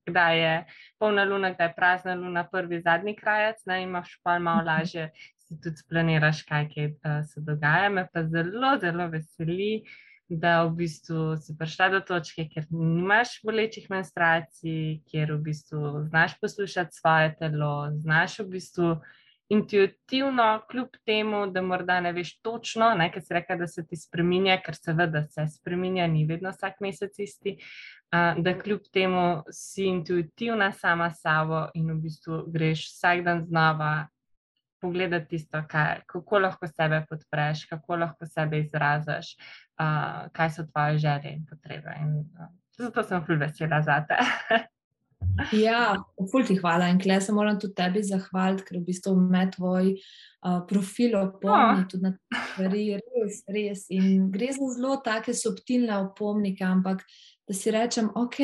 [0.08, 0.54] kdaj je
[0.98, 5.10] polna luna, kdaj je prazna luna, prvi, zadnji krajec, ne, imaš pa malo lažje
[5.50, 7.90] si tudi splaniraš, kaj kaj, uh, se dogaja.
[7.90, 9.82] Me pa zelo, zelo veseli,
[10.30, 16.36] da v bistvu si prišla do točke, ker nimaš bolečih menstruacij, kjer v bistvu znaš
[16.40, 18.90] poslušati svoje telo, znaš v bistvu
[19.50, 23.96] intuitivno, kljub temu, da morda ne veš točno, ne, ker si rekel, da se ti
[23.98, 27.56] spremenja, ker seveda se spremenja, ni vedno vsak mesec isti.
[28.10, 33.44] Uh, da kljub temu si intuitivna sama s sabo in v bistvu greš vsak dan
[33.46, 34.08] znova
[34.80, 39.34] pogledati tisto, kaj, kako lahko sebe podpreš, kako lahko sebe izraziš,
[39.80, 41.96] uh, kaj so tvoje želje in potrebe.
[42.00, 44.20] In, uh, zato sem fulj vesela za te.
[45.52, 45.94] Ja,
[46.30, 49.92] ful ti hvala in kle se moram tudi tebi zahvaliti, ker v bistvu me tvoj
[49.94, 51.86] uh, profil opomni oh.
[51.88, 53.86] tudi na te stvari, res, res.
[53.94, 57.04] In gre za zelo take subtilne opomnike, ampak
[57.48, 58.40] da si rečem, ok,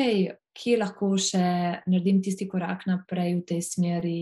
[0.57, 1.45] kje lahko še
[1.85, 4.19] naredim tisti korak naprej v tej smeri.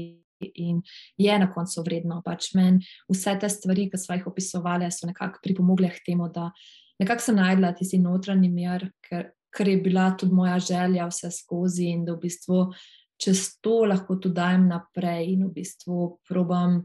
[0.56, 0.82] In
[1.18, 2.22] je na koncu vredno.
[2.26, 6.52] Pač meni vse te stvari, ki smo jih opisovali, so nekako pripomogle k temu, da
[7.00, 11.88] nekako sem najdla tisti notranji mir, ker kar je bila tudi moja želja vse skozi
[11.94, 12.66] in da v bistvu
[13.18, 16.82] čez to lahko tudi dajem naprej in v bistvu probam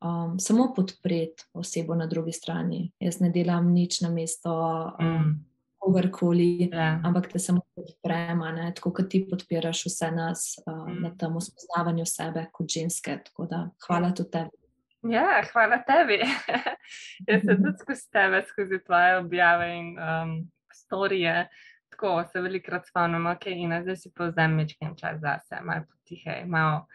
[0.00, 2.92] um, samo podpreti osebo na drugi strani.
[3.00, 4.54] Jaz ne delam nič na mesto.
[5.00, 5.34] Um, mm.
[5.86, 6.68] Kogarkoli.
[6.72, 6.96] Ja.
[7.06, 8.72] ampak te samo podprema, ne?
[8.74, 10.98] tako kot ti podpiraš vse nas uh, mm.
[11.04, 13.20] na tem spoznavanju sebe kot ženske.
[13.50, 14.64] Da, hvala tudi tebi.
[15.12, 16.18] Ja, hvala tebi.
[17.30, 20.36] Jaz se tudi skozi tebe, skozi tvoje objave in um,
[20.74, 21.46] storije
[21.96, 26.42] tako se velikokrat spomnim, ok, in zdaj si povzem večkrat čas za se, malo potihe,
[26.46, 26.86] malo,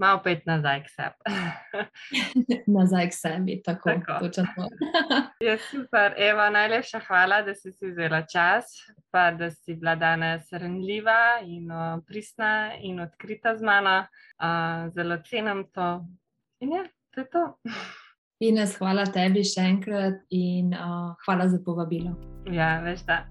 [0.00, 1.18] malo pet nazaj k sebi.
[2.78, 3.90] nazaj k sebi, tako
[4.20, 4.68] točno.
[5.46, 8.64] Je super, Eva, najlepša hvala, da si si vzela čas,
[9.10, 14.06] pa da si bila danes renljiva in uh, pristna in odkrita z mano.
[14.40, 16.06] Uh, zelo cenim to.
[16.60, 16.84] In ja,
[17.14, 17.44] to je to.
[18.40, 22.14] Ines, hvala tebi še enkrat in uh, hvala za povabilo.
[22.48, 23.26] Ja, veš da.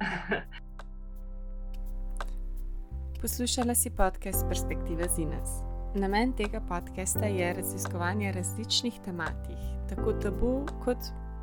[3.22, 5.68] Poslušala si podcast Perspektive Zines.
[5.99, 9.57] Namen tega podcasta je raziskovanje različnih tematik,
[9.89, 10.97] tako tabu kot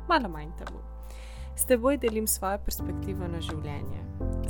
[0.09, 0.79] malo manj tabu.
[1.55, 4.01] S teboj delim svojo perspektivo na življenje.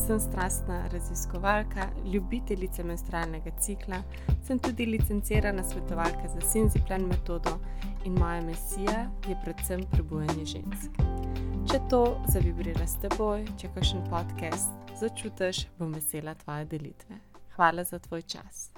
[0.05, 3.99] Sem strastna raziskovalka, ljubiteljica menstrualnega cikla,
[4.47, 7.57] sem tudi licencirana svetovalka za Sinziplen metodo
[8.05, 11.03] in moja misija je predvsem prebujanje žensk.
[11.67, 14.71] Če to zavibrira s teboj, če kakšen podcast
[15.03, 17.19] začutiš, bom vesela tvoje delitve.
[17.59, 18.69] Hvala za tvoj čas.